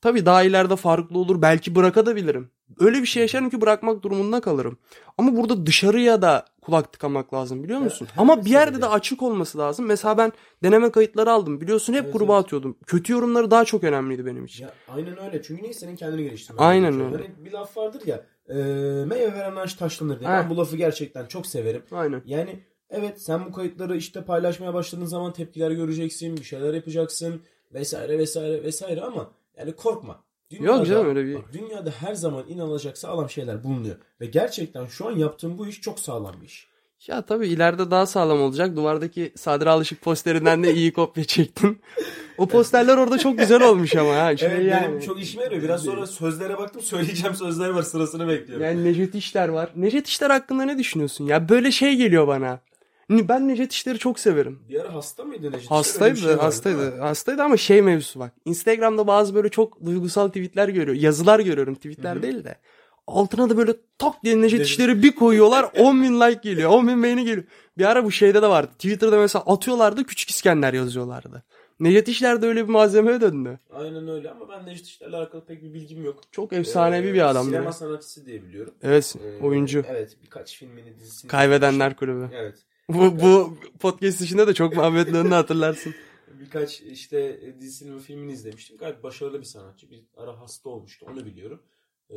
[0.00, 1.42] Tabii daha ileride farklı olur.
[1.42, 2.50] Belki bırakabilirim.
[2.78, 4.78] Öyle bir şey yaşarım ki bırakmak durumunda kalırım.
[5.18, 8.08] Ama burada dışarıya da kulak tıkamak lazım biliyor musun?
[8.14, 8.82] her Ama bir yerde meselede.
[8.82, 9.86] de açık olması lazım.
[9.86, 11.60] Mesela ben deneme kayıtları aldım.
[11.60, 12.44] Biliyorsun hep Evet, gruba evet.
[12.44, 12.76] atıyordum.
[12.86, 14.64] Kötü yorumları daha çok önemliydi benim için.
[14.64, 15.42] Ya aynen öyle.
[15.42, 17.16] Çünkü niye senin kendini geliştirmen Aynen öyle.
[17.16, 18.26] Hani bir laf vardır ya.
[18.48, 18.54] E,
[19.04, 20.30] meyve veren ağaç taşlanır diye.
[20.30, 21.82] Ben bu lafı gerçekten çok severim.
[21.92, 22.22] Aynen.
[22.26, 26.36] Yani evet sen bu kayıtları işte paylaşmaya başladığın zaman tepkiler göreceksin.
[26.36, 27.42] Bir şeyler yapacaksın.
[27.74, 30.24] Vesaire vesaire vesaire ama yani korkma.
[30.60, 33.96] Yok canım, öyle bir- dünyada her zaman inanılacak sağlam şeyler bulunuyor.
[34.20, 36.72] Ve gerçekten şu an yaptığım bu iş çok sağlam bir iş.
[37.06, 38.76] Ya tabii ileride daha sağlam olacak.
[38.76, 41.78] Duvardaki Sadri Alışık posterinden de iyi kopya çektim.
[42.38, 44.36] O posterler orada çok güzel olmuş ama ha.
[44.36, 44.88] Şey Evet yani.
[44.88, 45.62] benim çok işime yarıyor.
[45.62, 48.66] Biraz sonra sözlere baktım söyleyeceğim sözler var sırasını bekliyorum.
[48.66, 49.70] Yani Necdet İşler var.
[49.76, 51.48] Necdet İşler hakkında ne düşünüyorsun ya?
[51.48, 52.60] Böyle şey geliyor bana.
[53.10, 54.58] Ben Necdet İşler'i çok severim.
[54.68, 55.70] Bir ara hasta mıydı Necdet?
[55.70, 56.78] Hastaydı, Öyle bir şey vardı, hastaydı.
[56.92, 56.98] mi?
[57.00, 58.32] Hastaydı ama şey mevzusu bak.
[58.44, 60.96] Instagram'da bazı böyle çok duygusal tweetler görüyor.
[60.96, 61.74] Yazılar görüyorum.
[61.74, 62.22] Tweetler Hı hı.
[62.22, 62.56] değil de.
[63.06, 65.70] Altına da böyle tak diye Necdet İşler'i bir koyuyorlar.
[65.78, 66.70] 10 bin like geliyor.
[66.70, 67.44] 10 bin beğeni geliyor.
[67.78, 68.70] Bir ara bu şeyde de vardı.
[68.72, 70.04] Twitter'da mesela atıyorlardı.
[70.04, 71.42] Küçük İskender yazıyorlardı.
[71.80, 73.58] Necdet İşler de öyle bir malzemeye döndü.
[73.74, 76.20] Aynen öyle ama ben Necdet İşler'le alakalı pek bir bilgim yok.
[76.32, 77.46] Çok efsanevi Ee, bir adam.
[77.46, 78.74] Sinema sanatçısı diye biliyorum.
[78.82, 79.14] Evet.
[79.24, 79.84] Ee, oyuncu.
[79.88, 81.28] Evet birkaç filmini dizisini.
[81.30, 82.28] Kaybedenler Kulübü.
[82.34, 82.54] Evet.
[82.94, 85.94] Bu, bu podcast içinde de çok muhabbetlerini hatırlarsın.
[86.40, 88.76] Birkaç işte dizisini ve filmini izlemiştim.
[88.76, 89.90] Gayet başarılı bir sanatçı.
[89.90, 91.60] Bir ara hasta olmuştu onu biliyorum.
[92.10, 92.16] Ee,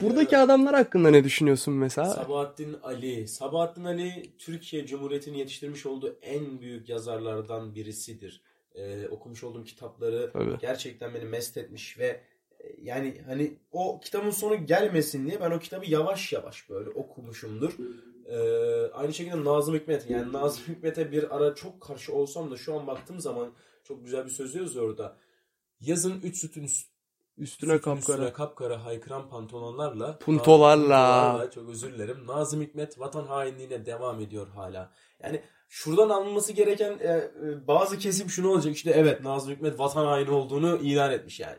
[0.00, 2.10] Buradaki ara adamlar hakkında ne düşünüyorsun mesela?
[2.10, 3.28] Sabahattin Ali.
[3.28, 8.42] Sabahattin Ali Türkiye Cumhuriyeti'nin yetiştirmiş olduğu en büyük yazarlardan birisidir.
[8.74, 10.58] Ee, okumuş olduğum kitapları Tabii.
[10.60, 12.20] gerçekten beni mest etmiş ve
[12.60, 17.76] e, yani hani o kitabın sonu gelmesin diye ben o kitabı yavaş yavaş böyle okumuşumdur.
[18.28, 22.74] Ee, aynı şekilde Nazım Hikmet yani Nazım Hikmet'e bir ara çok karşı olsam da şu
[22.74, 23.52] an baktığım zaman
[23.84, 25.16] çok güzel bir söz yazıyor orada.
[25.80, 26.96] Yazın üç sütün üst,
[27.38, 28.16] Üstüne sütün kapkara.
[28.16, 31.22] üstüne kapkara haykıran pantolonlarla Puntolarla.
[31.32, 32.26] Puntolarla, çok özür dilerim.
[32.26, 34.92] Nazım Hikmet vatan hainliğine devam ediyor hala.
[35.22, 40.06] Yani şuradan alınması gereken e, e, bazı kesim şunu olacak işte evet Nazım Hikmet vatan
[40.06, 41.58] haini olduğunu ilan etmiş yani.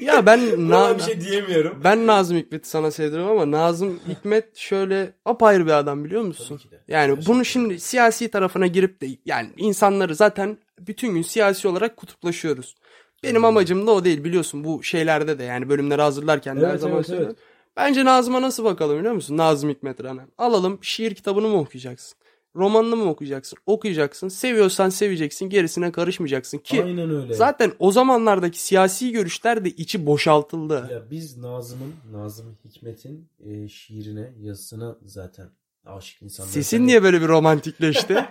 [0.00, 1.80] Ya ben na- bir şey diyemiyorum.
[1.84, 6.60] ben Nazım Hikmet'i sana sevdiriyorum ama Nazım Hikmet şöyle apayrı bir adam biliyor musun?
[6.88, 7.34] Yani Gerçekten.
[7.34, 12.74] bunu şimdi siyasi tarafına girip de yani insanları zaten bütün gün siyasi olarak kutuplaşıyoruz.
[13.22, 13.44] Benim Hmm.
[13.44, 16.96] amacım da o değil biliyorsun bu şeylerde de yani bölümleri hazırlarken de her Evet, zaman
[16.96, 17.36] evet, söylüyorum.
[17.38, 17.48] evet.
[17.76, 19.36] Bence Nazım'a nasıl bakalım biliyor musun?
[19.36, 20.28] Nazım Hikmet Ranan.
[20.38, 22.18] Alalım şiir kitabını mı okuyacaksın?
[22.56, 23.58] Romanını mı okuyacaksın?
[23.66, 24.28] Okuyacaksın.
[24.28, 25.48] Seviyorsan seveceksin.
[25.50, 27.34] Gerisine karışmayacaksın ki Aynen öyle.
[27.34, 30.88] zaten o zamanlardaki siyasi görüşler de içi boşaltıldı.
[30.92, 35.48] Ya biz Nazım'ın, Nazım Hikmet'in e, şiirine, yazısına zaten
[35.86, 36.50] aşık insanlar.
[36.50, 38.12] Sesin niye böyle bir romantikleşti?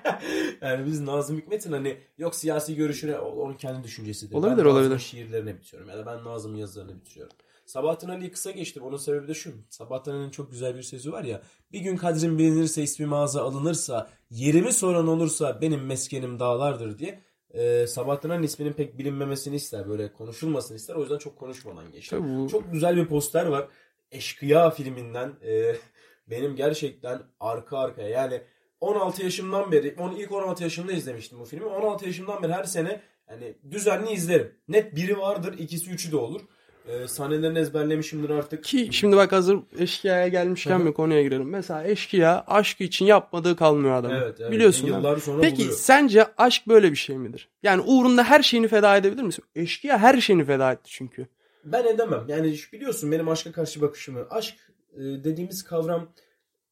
[0.62, 4.36] yani biz Nazım Hikmet'in hani yok siyasi görüşüne onun kendi düşüncesidir.
[4.36, 5.00] Olabilir, ben olabilir.
[5.00, 7.36] şiirlerini bitiriyorum ya da ben Nazım'ın yazılarını bitiriyorum.
[7.66, 8.84] Sabahattin Ali'yi kısa geçtim.
[8.84, 9.52] Onun sebebi de şu.
[9.70, 11.42] Sabahattin Ali'nin çok güzel bir sözü var ya.
[11.72, 17.22] Bir gün kadrim bilinirse ismim ağza alınırsa yerimi soran olursa benim meskenim dağlardır diye.
[17.54, 19.90] Ee, Sabahattin Ali'nin isminin pek bilinmemesini ister.
[19.90, 20.96] Böyle konuşulmasını ister.
[20.96, 22.10] O yüzden çok konuşmadan geçti.
[22.10, 23.68] Tabii bu- Çok güzel bir poster var.
[24.12, 25.34] Eşkıya filminden.
[25.46, 25.76] Ee,
[26.28, 28.42] benim gerçekten arka arkaya yani
[28.82, 31.66] 16 yaşımdan beri, onu ilk 16 yaşımda izlemiştim bu filmi.
[31.66, 34.56] 16 yaşımdan beri her sene yani düzenli izlerim.
[34.68, 36.42] Net biri vardır, ikisi üçü de olur.
[36.88, 38.64] Ee, sahnelerini ezberlemişimdir artık.
[38.64, 41.50] Ki şimdi bak hazır eşkıyaya gelmişken bir konuya girelim.
[41.50, 44.16] Mesela eşkıya aşkı için yapmadığı kalmıyor adamın.
[44.16, 44.52] Evet, evet.
[44.52, 44.90] Biliyorsun.
[44.90, 44.96] mi?
[44.96, 45.74] Yıllar sonra Peki buluyor.
[45.74, 47.50] sence aşk böyle bir şey midir?
[47.64, 49.44] Yani uğrunda her şeyini feda edebilir misin?
[49.56, 51.28] Eşkıya her şeyini feda etti çünkü.
[51.66, 52.24] Ben edemem.
[52.28, 54.28] Yani biliyorsun benim aşka karşı bakışımı.
[54.30, 54.56] Aşk
[54.94, 56.08] e, dediğimiz kavram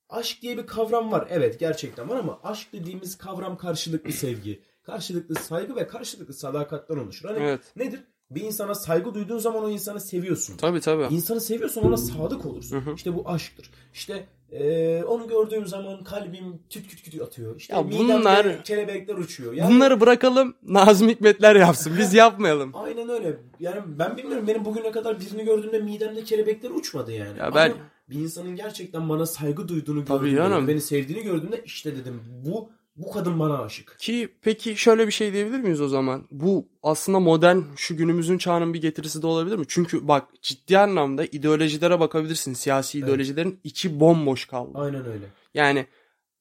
[0.10, 1.28] aşk diye bir kavram var.
[1.30, 7.30] Evet gerçekten var ama aşk dediğimiz kavram karşılıklı sevgi, karşılıklı saygı ve karşılıklı sadakatten oluşur.
[7.30, 7.62] Hani Evet.
[7.76, 8.00] nedir?
[8.32, 10.58] Bir insana saygı duyduğun zaman o insanı seviyorsun.
[10.58, 11.14] Tabii tabii.
[11.16, 12.76] İnsanı seviyorsan ona sadık olursun.
[12.82, 12.96] Hı hı.
[12.96, 13.70] İşte bu aşktır.
[13.94, 17.56] İşte e, onu gördüğüm zaman kalbim küt küt küt atıyor.
[17.58, 19.54] İşte Ya midemde bunlar- kelebekler uçuyor.
[19.54, 21.94] Yani Bunları bırakalım Nazım Hikmetler yapsın.
[22.00, 22.72] Biz yapmayalım.
[22.74, 23.38] Aynen öyle.
[23.60, 27.40] Yani ben bilmiyorum benim bugüne kadar birini gördüğümde midemde kelebekler uçmadı yani.
[27.40, 30.68] Ya ben- Ama bir insanın gerçekten bana saygı duyduğunu Tabii gördüğümde, canım.
[30.68, 33.96] beni sevdiğini gördüğümde işte dedim bu bu kadın bana aşık.
[34.00, 36.28] Ki peki şöyle bir şey diyebilir miyiz o zaman?
[36.32, 39.66] Bu aslında modern şu günümüzün çağının bir getirisi de olabilir mi?
[39.68, 42.54] Çünkü bak ciddi anlamda ideolojilere bakabilirsin.
[42.54, 43.08] Siyasi Evet.
[43.08, 44.72] ideolojilerin içi bomboş kaldı.
[44.76, 45.26] Aynen öyle.
[45.54, 45.86] Yani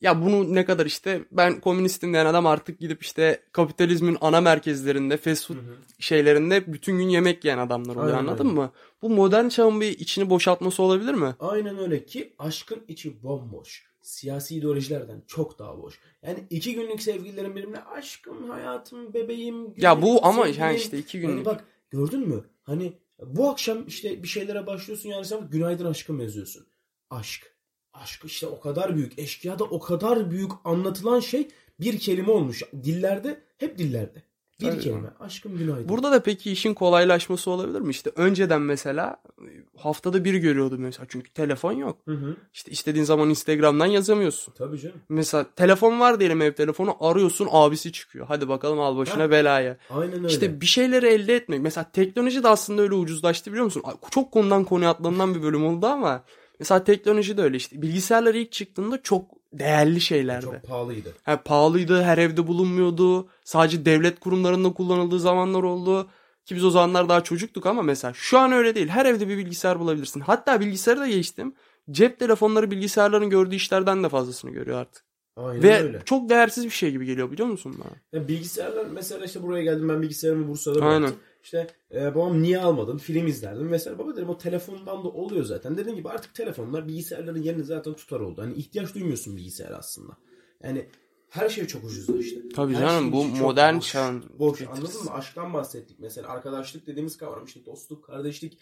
[0.00, 5.16] ya bunu ne kadar işte ben komünistim diyen adam artık gidip işte kapitalizmin ana merkezlerinde
[5.16, 5.74] fast food Hı hı.
[5.98, 8.54] şeylerinde bütün gün yemek yiyen adamlar oluyor Aynen anladın öyle.
[8.60, 8.72] mı?
[9.02, 11.34] Bu modern çağın bir içini boşaltması olabilir mi?
[11.40, 13.89] Aynen öyle ki aşkın içi bomboş.
[14.02, 16.00] Siyasi ideolojilerden çok daha boş.
[16.22, 19.64] Yani iki günlük sevgililerin benimle aşkım, hayatım, bebeğim.
[19.76, 20.64] Ya güzelim, bu ama sevgilim.
[20.64, 21.46] yani işte iki Yani günlük.
[21.46, 22.44] bak gördün mü?
[22.62, 22.92] Hani
[23.26, 26.66] bu akşam işte bir şeylere başlıyorsun yani sen günaydın aşkım yazıyorsun.
[27.10, 27.56] Aşk.
[27.92, 29.18] Aşk işte o kadar büyük.
[29.18, 31.48] Eşkıya da o kadar büyük anlatılan şey
[31.80, 32.62] bir kelime olmuş.
[32.82, 34.22] Dillerde hep dillerde.
[34.60, 35.08] Bir Tabii kelime.
[35.20, 35.88] Aşkım günaydın.
[35.88, 37.90] Burada da peki işin kolaylaşması olabilir mi?
[37.90, 39.16] İşte önceden mesela
[39.76, 41.98] haftada bir görüyordum mesela çünkü telefon yok.
[42.04, 42.36] Hı hı.
[42.54, 44.54] İşte istediğin zaman Instagram'dan yazamıyorsun.
[44.58, 44.96] Tabii canım.
[45.08, 48.26] Mesela telefon var diyelim ev telefonu arıyorsun abisi çıkıyor.
[48.28, 49.30] Hadi bakalım al başına Ha.
[49.30, 49.76] belaya.
[49.90, 50.26] Aynen öyle.
[50.26, 51.60] İşte bir şeyleri elde etmek.
[51.60, 53.82] Mesela teknoloji de aslında öyle ucuzlaştı biliyor musun?
[54.10, 56.24] Çok konudan konuya atlanan bir bölüm oldu ama
[56.58, 57.82] mesela teknoloji de öyle işte.
[57.82, 60.44] Bilgisayarlar ilk çıktığında çok değerli şeylerdi.
[60.44, 61.14] çok pahalıydı.
[61.22, 63.28] Ha, pahalıydı, her evde bulunmuyordu.
[63.44, 66.08] Sadece devlet kurumlarında kullanıldığı zamanlar oldu.
[66.44, 68.88] Ki biz o zamanlar daha çocuktuk ama mesela şu an öyle değil.
[68.88, 70.20] Her evde bir bilgisayar bulabilirsin.
[70.20, 71.54] Hatta bilgisayarı da geçtim.
[71.90, 75.04] Cep telefonları bilgisayarların gördüğü işlerden de fazlasını görüyor artık.
[75.36, 76.02] Aynen Ve öyle.
[76.04, 78.20] çok değersiz bir şey gibi geliyor biliyor musun bana?
[78.20, 81.12] Ya bilgisayarlar mesela işte buraya geldim ben bilgisayarımı Bursa'da Aynen.
[81.42, 82.98] İşte e, babam niye almadın?
[82.98, 83.68] Film izlerdim.
[83.68, 85.76] Mesela baba dedim o telefondan da oluyor zaten.
[85.76, 88.42] Dediğim gibi artık telefonlar bilgisayarların yerini zaten tutar oldu.
[88.42, 90.12] Hani ihtiyaç duymuyorsun bilgisayara aslında.
[90.62, 90.88] Yani
[91.28, 92.48] her şey çok ucuzlaştı.
[92.48, 93.92] Tabii Her canım, şeyin bu modern boş.
[93.92, 94.80] çağın Boş getirisi.
[94.82, 95.10] anladın mı?
[95.12, 95.96] Aşktan bahsettik.
[96.00, 98.58] Mesela arkadaşlık dediğimiz kavram işte dostluk, kardeşlik.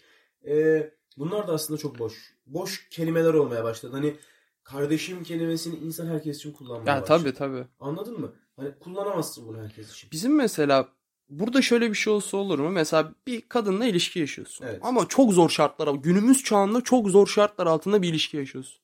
[0.47, 2.33] E, bunlar da aslında çok boş.
[2.47, 3.93] Boş kelimeler olmaya başladı.
[3.95, 4.15] Hani
[4.63, 7.19] kardeşim kelimesini insan herkes için kullanmaya Ya başladı.
[7.21, 7.67] tabii tabii.
[7.79, 8.33] Anladın mı?
[8.55, 10.09] Hani kullanamazsın bunu herkes için.
[10.11, 10.87] Bizim mesela
[11.29, 12.69] burada şöyle bir şey olsa olur mu?
[12.69, 14.65] Mesela bir kadınla ilişki yaşıyorsun.
[14.65, 14.79] Evet.
[14.83, 18.81] Ama çok zor şartlar günümüz çağında çok zor şartlar altında bir ilişki yaşıyorsun.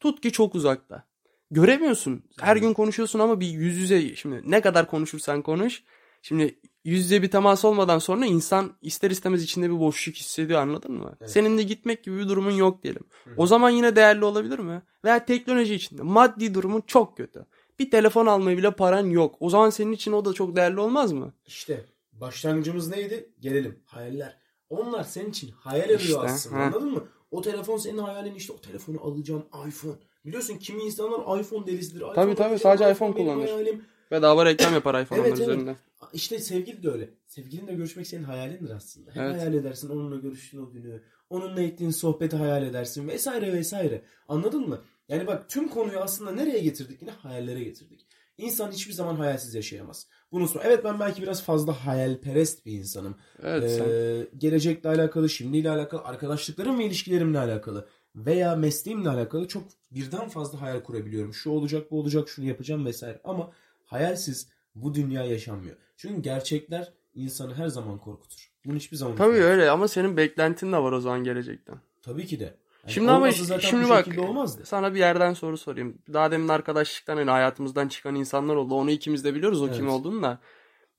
[0.00, 1.04] Tut ki çok uzakta.
[1.50, 2.22] Göremiyorsun.
[2.40, 5.82] Her gün konuşuyorsun ama bir yüz yüze şimdi ne kadar konuşursan konuş.
[6.22, 10.92] Şimdi yüz yüze bir temas olmadan sonra insan ister istemez içinde bir boşluk hissediyor anladın
[10.92, 11.16] mı?
[11.20, 11.30] Evet.
[11.30, 13.02] Senin de gitmek gibi bir durumun yok diyelim.
[13.24, 13.30] Hı.
[13.36, 14.82] O zaman yine değerli olabilir mi?
[15.04, 17.46] Veya teknoloji içinde maddi durumun çok kötü.
[17.78, 19.34] Bir telefon almaya bile paran yok.
[19.40, 21.32] O zaman senin için o da çok değerli olmaz mı?
[21.46, 23.30] İşte başlangıcımız neydi?
[23.40, 23.78] Gelelim.
[23.84, 24.36] Hayaller.
[24.70, 26.56] Onlar senin için hayal ediyor İşte, aslında.
[26.56, 26.62] ha.
[26.62, 27.04] Anladın mı?
[27.30, 29.94] O telefon senin hayalin işte o telefonu alacağım iPhone.
[30.24, 32.00] Biliyorsun kimi insanlar iPhone delisidir.
[32.00, 33.48] iPhone Tabii, tabii, sadece iPhone benim kullanır.
[33.48, 33.84] hayalim.
[34.10, 35.48] Bedava reklam yapar iPhone'lar Evet, evet.
[35.48, 35.76] üzerinde.
[36.12, 37.10] İşte sevgili de öyle.
[37.26, 39.10] Sevgilinle görüşmek senin hayalindir aslında.
[39.10, 39.40] Hep Evet.
[39.40, 41.02] hayal edersin onunla görüştüğün o günü.
[41.30, 44.02] Onunla ettiğin sohbeti hayal edersin vesaire vesaire.
[44.28, 44.80] Anladın mı?
[45.08, 47.02] Yani bak tüm konuyu aslında nereye getirdik?
[47.02, 48.06] Yine hayallere getirdik.
[48.38, 50.06] İnsan hiçbir zaman hayalsiz yaşayamaz.
[50.32, 50.60] Bunu unutma.
[50.64, 53.16] Evet ben belki biraz fazla hayalperest bir insanım.
[53.42, 53.84] Evet sen.
[53.88, 60.60] Ee, gelecekle alakalı, şimdiyle alakalı, arkadaşlıklarım ve ilişkilerimle alakalı veya mesleğimle alakalı çok birden fazla
[60.60, 61.34] hayal kurabiliyorum.
[61.34, 63.20] Şu olacak, bu olacak, şunu yapacağım vesaire.
[63.24, 63.52] Ama
[63.84, 65.76] hayalsiz bu dünya yaşanmıyor.
[65.96, 68.50] Çünkü gerçekler insanı her zaman korkutur.
[68.64, 71.76] Bunu hiçbir zaman Tabii öyle ama senin beklentin de var o zaman gelecekten.
[72.02, 72.54] Tabii ki de.
[72.84, 74.62] Yani Şimdi ama zaten şimdi bak olmazdı.
[74.66, 75.98] sana bir yerden soru sorayım.
[76.12, 78.74] Daha demin arkadaşlıktan hani hayatımızdan çıkan insanlar oldu.
[78.74, 79.92] Onu ikimiz de biliyoruz o kim Evet.
[79.94, 80.38] olduğunu da.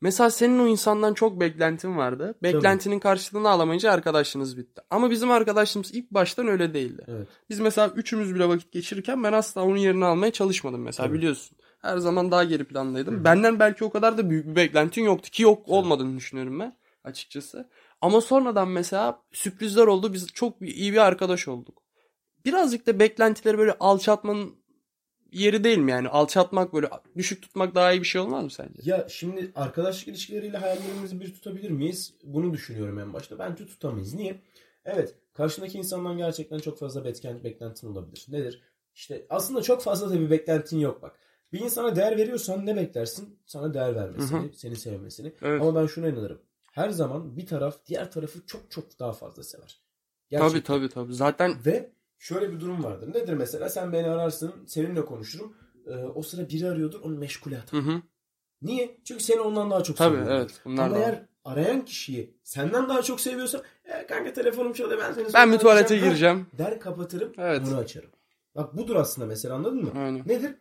[0.02, 2.36] Mesela senin o insandan çok beklentin vardı.
[2.44, 4.81] Beklentinin karşılığını alamayınca arkadaşlığınız bitti.
[4.90, 7.06] Ama bizim arkadaşlığımız ilk baştan öyle değildi.
[7.08, 7.27] Evet.
[7.50, 11.17] Biz mesela üçümüz bile vakit geçirirken ben asla onun yerini almaya çalışmadım mesela Tabii.
[11.17, 11.58] biliyorsun.
[11.81, 13.23] Her zaman daha geri plandaydım.
[13.23, 17.69] Benden belki o kadar da büyük bir beklentin yoktu ki yok olmadığını düşünüyorum ben açıkçası.
[18.06, 20.13] Ama sonradan mesela sürprizler oldu.
[20.13, 21.83] Biz çok iyi bir arkadaş olduk.
[22.45, 24.56] Birazcık da beklentileri böyle alçaltmanın
[25.31, 26.10] yeri değil mi yani?
[26.10, 28.73] Alçaltmak böyle düşük tutmak daha iyi bir şey olmaz mı sence?
[28.83, 32.13] Ya şimdi arkadaşlık ilişkileriyle hayallerimizi bir tutabilir miyiz?
[32.23, 33.39] Bunu düşünüyorum en başta.
[33.39, 34.13] Bence tutamayız.
[34.13, 34.41] Niye?
[34.85, 35.15] Evet.
[35.33, 38.25] Karşındaki insandan gerçekten çok fazla beklent, beklentin olabilir.
[38.29, 38.62] Nedir?
[38.95, 41.19] İşte aslında çok fazla da bir beklentin yok bak.
[41.53, 43.39] Bir insana değer veriyorsan ne beklersin?
[43.45, 44.53] Sana değer vermesini, Hı hı.
[44.53, 45.33] seni sevmesini.
[45.41, 45.62] Evet.
[45.62, 46.41] Ama ben şuna inanırım.
[46.76, 49.82] Her zaman bir taraf diğer tarafı çok çok daha fazla sever.
[50.32, 50.62] Tabii Gerçekten.
[50.76, 51.13] tabii tabii.
[51.13, 53.08] Zaten Ve şöyle bir durum vardır.
[53.13, 53.69] Nedir mesela?
[53.69, 55.58] Sen beni ararsın, seninle konuşurum.
[55.88, 57.82] Ee, o sıra biri arıyordur, onu meşgule atar.
[57.82, 58.02] hı hı.
[58.62, 58.98] Niye?
[59.04, 60.36] Çünkü seni ondan daha çok Tabii seviyor.
[60.36, 60.62] evet.
[60.65, 65.13] Bunlar Ama da eğer arayan kişiyi senden daha çok seviyorsa e, kanka telefonum çalıyor ben
[65.13, 66.48] seni Ben bir tuvalete arayacağım." Ha, gireceğim.
[66.58, 67.62] Der kapatırım Evet.
[67.67, 68.10] onu açarım.
[68.56, 69.92] Bak budur aslında mesela anladın mı?
[69.96, 70.23] Aynen.
[70.28, 70.56] Nedir?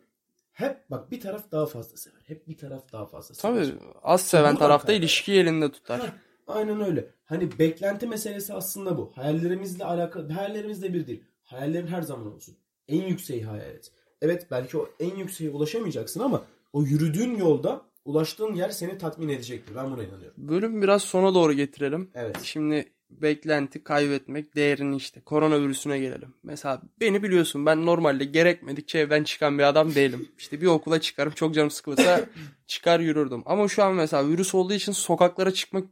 [0.55, 2.21] Hep bak bir taraf daha fazla sever.
[2.27, 3.65] Hep bir taraf daha fazla sever.
[3.65, 5.99] Tabii az seven Buradan tarafta ilişkiyi elinde tutar.
[5.99, 6.07] Ha,
[6.47, 7.07] aynen öyle.
[7.25, 9.11] Hani beklenti meselesi aslında bu.
[9.15, 10.31] Hayallerimizle alakalı.
[10.33, 11.23] Hayallerimizle bir değil.
[11.43, 12.57] Hayallerin her zaman olsun.
[12.87, 13.91] En yükseği hayal et.
[14.21, 16.41] Evet belki o en yükseğe ulaşamayacaksın ama
[16.73, 19.75] o yürüdüğün yolda ulaştığın yer seni tatmin edecektir.
[19.75, 20.37] Ben buna inanıyorum.
[20.37, 22.11] Bölüm biraz sona doğru getirelim.
[22.13, 22.37] Evet.
[22.43, 26.33] Şimdi beklenti kaybetmek değerini işte koronavirüsüne gelelim.
[26.43, 30.29] Mesela beni biliyorsun ben normalde gerekmedikçe evden çıkan bir adam değilim.
[30.37, 32.25] İşte bir okula çıkarım çok canım sıkılırsa
[32.67, 33.43] çıkar yürürdüm.
[33.45, 35.83] Ama şu an mesela virüs olduğu için sokaklara çıkmak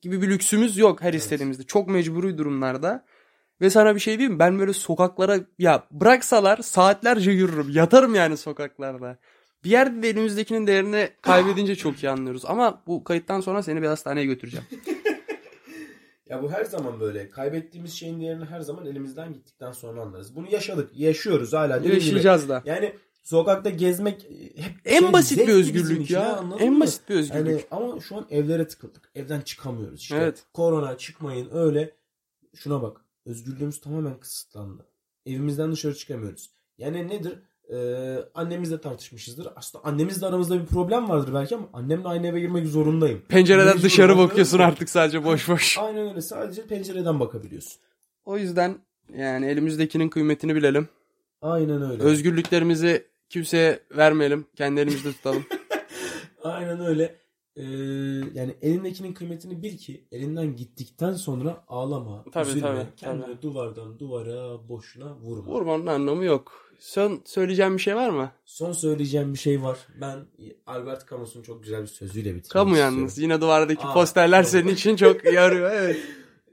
[0.00, 1.62] gibi bir lüksümüz yok her istediğimizde.
[1.62, 3.04] Çok mecburi durumlarda.
[3.60, 4.38] Ve sana bir şey diyeyim?
[4.38, 7.70] Ben böyle sokaklara ya bıraksalar saatlerce yürürüm.
[7.70, 9.18] Yatarım yani sokaklarda.
[9.64, 12.44] Bir yerde de elimizdekinin değerini kaybedince çok iyi anlıyoruz.
[12.44, 14.66] Ama bu kayıttan sonra seni bir hastaneye götüreceğim.
[16.32, 17.28] Ya bu her zaman böyle.
[17.28, 20.36] Kaybettiğimiz şeyin değerini her zaman elimizden gittikten sonra anlarız.
[20.36, 20.90] Bunu yaşadık.
[20.94, 21.78] Yaşıyoruz hala.
[21.78, 21.94] Gibi.
[21.94, 22.62] Yaşayacağız da.
[22.64, 26.36] Yani sokakta gezmek e, hep En şey, basit bir özgürlük ya.
[26.36, 26.80] anladın En mı?
[26.80, 27.48] basit bir özgürlük.
[27.48, 29.10] Yani ama şu an evlere tıkıldık.
[29.14, 30.16] Evden çıkamıyoruz işte.
[30.16, 30.44] Evet.
[30.54, 31.94] Korona çıkmayın öyle.
[32.54, 33.00] Şuna bak.
[33.26, 34.86] Özgürlüğümüz tamamen kısıtlandı.
[35.26, 36.50] Evimizden dışarı çıkamıyoruz.
[36.78, 37.38] Yani nedir?
[37.72, 39.48] Ee, annemizle tartışmışızdır.
[39.56, 43.22] Aslında annemizle aramızda bir problem vardır belki ama annemle aynı eve girmek zorundayım.
[43.28, 44.66] Pencereden Mecbur, dışarı bakıyorsun mı?
[44.66, 45.78] artık sadece boş boş.
[45.80, 46.20] Aynen öyle.
[46.22, 47.72] Sadece pencereden bakabiliyorsun.
[48.24, 48.78] O yüzden
[49.16, 50.88] yani elimizdekinin kıymetini bilelim.
[51.42, 52.02] Aynen öyle.
[52.02, 54.46] Özgürlüklerimizi kimseye vermeyelim.
[54.56, 55.44] Kendi elimizde tutalım.
[56.44, 57.16] Aynen öyle.
[57.56, 57.62] Ee,
[58.34, 62.62] yani elindekinin kıymetini bil ki elinden gittikten sonra ağlama, Tabii, üzülme.
[62.68, 63.42] tabii, Kendini tabii.
[63.42, 65.52] duvardan duvara boşuna vurma.
[65.52, 66.71] Vurmanın anlamı yok.
[66.82, 68.32] Son söyleyeceğim bir şey var mı?
[68.44, 69.78] Son söyleyeceğim bir şey var.
[70.00, 70.26] Ben
[70.66, 72.96] Albert Camus'un çok güzel bir sözüyle bitirmek Kamu istiyorum.
[72.98, 73.18] yalnız.
[73.18, 75.70] Yine duvardaki Aa, posterler senin için çok yarıyor.
[75.74, 75.96] Evet.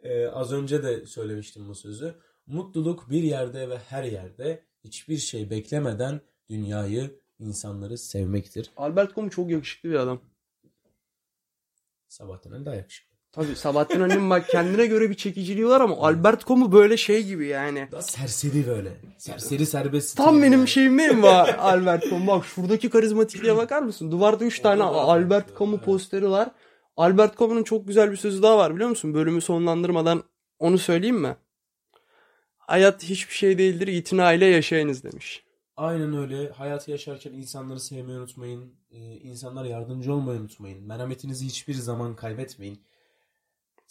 [0.03, 2.15] Ee, az önce de söylemiştim bu sözü.
[2.47, 8.71] Mutluluk bir yerde ve her yerde hiçbir şey beklemeden dünyayı, insanları sevmektir.
[8.77, 10.21] Albert Camus çok yakışıklı bir adam.
[12.07, 13.08] Sabahtan daha yakışıklı.
[13.31, 17.47] Tabii Sabahattin Ali'nin bak kendine göre bir çekiciliği var ama Albert Camus böyle şey gibi
[17.47, 17.87] yani.
[17.91, 19.01] Daha serseri böyle.
[19.17, 20.17] Serseri serbest.
[20.17, 20.67] Tam benim yani.
[20.67, 22.27] şeyim benim var Albert Camus.
[22.27, 24.11] Bak şuradaki karizmatikliğe bakar mısın?
[24.11, 26.49] Duvarda 3 tane Albert Camus posteri var.
[26.97, 29.13] Albert Camus'un çok güzel bir sözü daha var biliyor musun?
[29.13, 30.23] Bölümü sonlandırmadan
[30.59, 31.35] onu söyleyeyim mi?
[32.57, 35.43] Hayat hiçbir şey değildir, itinayla yaşayınız demiş.
[35.77, 36.49] Aynen öyle.
[36.49, 38.73] Hayatı yaşarken insanları sevmeyi unutmayın.
[38.91, 40.83] Ee, insanlara yardımcı olmayı unutmayın.
[40.87, 42.79] Merhametinizi hiçbir zaman kaybetmeyin.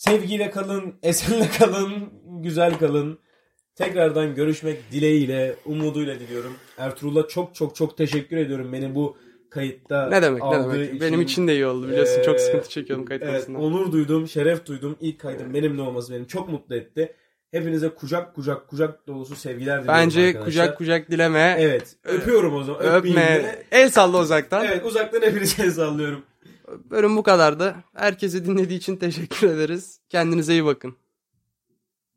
[0.03, 1.91] Sevgiyle kalın, esenle kalın,
[2.43, 3.19] güzel kalın.
[3.75, 6.53] Tekrardan görüşmek dileğiyle, umuduyla diliyorum.
[6.79, 9.17] Ertuğrul'a çok çok çok teşekkür ediyorum beni bu
[9.51, 11.01] kayıtta Ne demek ne aldığı demek.
[11.01, 12.21] Benim için de iyi oldu biliyorsun.
[12.21, 13.59] Ee, çok sıkıntı çekiyordum kayıt Evet, konusunda.
[13.59, 14.97] onur duydum, şeref duydum.
[15.01, 17.15] İlk kaydım benimle olması beni çok mutlu etti.
[17.51, 20.45] Hepinize kucak kucak kucak dolusu sevgiler diliyorum Bence arkadaşlar.
[20.45, 21.57] kucak kucak dileme.
[21.59, 21.97] Evet.
[22.05, 22.83] Öpüyorum o zaman.
[22.83, 23.43] Öpmeyeyim Öpme.
[23.45, 23.63] de.
[23.73, 24.65] El salla uzaktan.
[24.65, 26.23] Evet uzaktan hepinize el sallıyorum.
[26.91, 27.75] Bölüm bu kadardı.
[27.95, 30.01] Herkese dinlediği için teşekkür ederiz.
[30.09, 30.97] Kendinize iyi bakın.